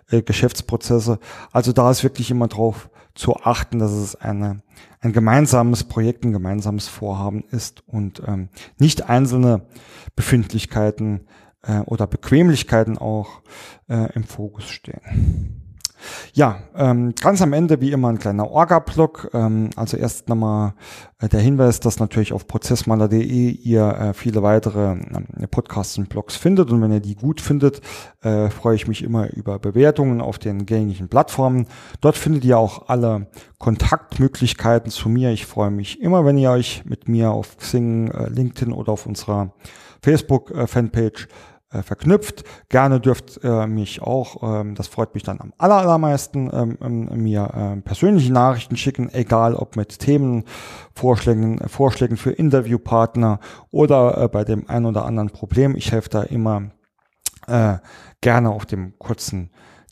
äh, 0.09 0.23
Geschäftsprozesse. 0.23 1.19
Also 1.53 1.71
da 1.71 1.89
ist 1.89 2.03
wirklich 2.03 2.31
immer 2.31 2.49
drauf 2.49 2.89
zu 3.13 3.37
achten, 3.37 3.79
dass 3.79 3.93
es 3.93 4.17
eine, 4.17 4.61
ein 5.05 5.13
gemeinsames 5.13 5.83
Projekt, 5.83 6.25
ein 6.25 6.31
gemeinsames 6.31 6.87
Vorhaben 6.87 7.43
ist 7.51 7.87
und 7.87 8.23
ähm, 8.25 8.49
nicht 8.79 9.07
einzelne 9.07 9.67
Befindlichkeiten 10.15 11.27
äh, 11.61 11.81
oder 11.81 12.07
Bequemlichkeiten 12.07 12.97
auch 12.97 13.43
äh, 13.87 14.11
im 14.13 14.23
Fokus 14.23 14.67
stehen. 14.67 15.64
Ja, 16.33 16.59
ähm, 16.75 17.13
ganz 17.19 17.41
am 17.41 17.53
Ende 17.53 17.81
wie 17.81 17.91
immer 17.91 18.09
ein 18.09 18.19
kleiner 18.19 18.49
Orga-Blog. 18.49 19.31
Ähm, 19.33 19.69
also 19.75 19.97
erst 19.97 20.29
nochmal 20.29 20.73
äh, 21.19 21.29
der 21.29 21.39
Hinweis, 21.39 21.79
dass 21.79 21.99
natürlich 21.99 22.33
auf 22.33 22.47
prozessmaler.de 22.47 23.49
ihr 23.51 23.87
äh, 23.87 24.13
viele 24.13 24.43
weitere 24.43 24.93
äh, 24.93 25.47
Podcasts 25.47 25.97
und 25.97 26.09
Blogs 26.09 26.35
findet. 26.35 26.71
Und 26.71 26.81
wenn 26.81 26.91
ihr 26.91 26.99
die 26.99 27.15
gut 27.15 27.41
findet, 27.41 27.81
äh, 28.21 28.49
freue 28.49 28.75
ich 28.75 28.87
mich 28.87 29.03
immer 29.03 29.31
über 29.33 29.59
Bewertungen 29.59 30.21
auf 30.21 30.39
den 30.39 30.65
gängigen 30.65 31.07
Plattformen. 31.07 31.67
Dort 32.01 32.17
findet 32.17 32.43
ihr 32.45 32.57
auch 32.57 32.89
alle 32.89 33.27
Kontaktmöglichkeiten 33.59 34.91
zu 34.91 35.09
mir. 35.09 35.31
Ich 35.31 35.45
freue 35.45 35.71
mich 35.71 36.01
immer, 36.01 36.25
wenn 36.25 36.37
ihr 36.37 36.51
euch 36.51 36.83
mit 36.85 37.07
mir 37.07 37.31
auf 37.31 37.57
Xing, 37.57 38.09
äh, 38.11 38.29
LinkedIn 38.29 38.73
oder 38.73 38.91
auf 38.91 39.05
unserer 39.05 39.53
Facebook-Fanpage 40.01 41.25
äh, 41.25 41.27
verknüpft. 41.83 42.43
Gerne 42.69 42.99
dürft 42.99 43.39
ihr 43.43 43.67
mich 43.67 44.01
auch, 44.01 44.61
ähm, 44.61 44.75
das 44.75 44.87
freut 44.87 45.13
mich 45.13 45.23
dann 45.23 45.39
am 45.39 45.53
allermeisten, 45.57 46.49
ähm, 46.53 46.77
ähm, 46.81 47.23
mir 47.23 47.51
ähm, 47.55 47.81
persönliche 47.83 48.31
Nachrichten 48.31 48.77
schicken, 48.77 49.09
egal 49.13 49.55
ob 49.55 49.75
mit 49.75 49.99
Themen, 49.99 50.43
Vorschlägen, 50.93 51.59
Vorschlägen 51.67 52.17
für 52.17 52.31
Interviewpartner 52.31 53.39
oder 53.71 54.17
äh, 54.17 54.27
bei 54.27 54.43
dem 54.43 54.69
ein 54.69 54.85
oder 54.85 55.05
anderen 55.05 55.29
Problem. 55.29 55.75
Ich 55.75 55.91
helfe 55.91 56.09
da 56.09 56.23
immer 56.23 56.71
äh, 57.47 57.77
gerne 58.21 58.49
auf 58.49 58.65
dem 58.65 58.97
kurzen 58.97 59.51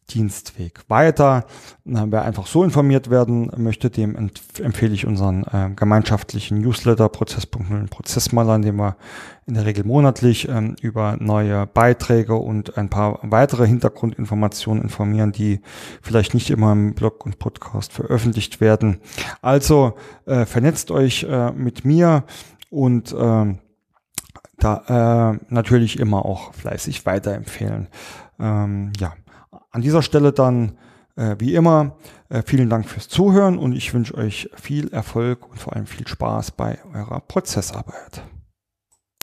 Dienstweg 0.10 0.82
weiter. 0.88 1.46
Wer 1.86 2.24
einfach 2.24 2.48
so 2.48 2.64
informiert 2.64 3.10
werden 3.10 3.52
möchte, 3.58 3.90
dem 3.90 4.30
empfehle 4.62 4.94
ich 4.94 5.06
unseren 5.06 5.44
äh, 5.44 5.72
gemeinschaftlichen 5.76 6.60
Newsletter 6.60 7.10
Prozess.0 7.10 7.90
Prozessmaler, 7.90 8.56
in 8.56 8.62
dem 8.62 8.76
wir 8.78 8.96
in 9.46 9.56
der 9.56 9.66
Regel 9.66 9.86
monatlich 9.86 10.48
ähm, 10.48 10.76
über 10.82 11.18
neue 11.20 11.68
Beiträge 11.68 12.36
und 12.36 12.78
ein 12.78 12.90
paar 12.90 13.20
weitere 13.24 13.68
Hintergrundinformationen 13.68 14.84
informieren, 14.84 15.32
die 15.32 15.62
vielleicht 16.02 16.34
nicht 16.34 16.50
immer 16.50 16.72
im 16.72 16.94
Blog 16.94 17.26
und 17.26 17.40
Podcast 17.40 17.92
veröffentlicht 17.92 18.62
werden. 18.62 19.00
Also 19.42 19.94
äh, 20.26 20.46
vernetzt 20.46 20.92
euch 20.92 21.24
äh, 21.24 21.52
mit 21.52 21.84
mir 21.84 22.24
und 22.70 23.12
äh, 23.12 23.56
da 24.58 25.34
äh, 25.34 25.40
natürlich 25.50 26.00
immer 26.00 26.26
auch 26.26 26.54
fleißig 26.54 27.06
weiterempfehlen. 27.06 27.88
Ähm, 28.40 28.94
ja, 28.98 29.14
an 29.74 29.82
dieser 29.82 30.02
Stelle 30.02 30.32
dann 30.32 30.78
äh, 31.16 31.36
wie 31.40 31.56
immer 31.56 31.98
äh, 32.30 32.42
vielen 32.46 32.70
Dank 32.70 32.88
fürs 32.88 33.10
Zuhören 33.10 33.58
und 33.58 33.74
ich 33.74 33.94
wünsche 33.94 34.16
euch 34.16 34.50
viel 34.56 34.88
Erfolg 34.94 35.50
und 35.50 35.60
vor 35.60 35.74
allem 35.74 35.88
viel 35.88 36.08
Spaß 36.08 36.52
bei 36.52 36.80
eurer 36.94 37.20
Prozessarbeit. 37.20 38.24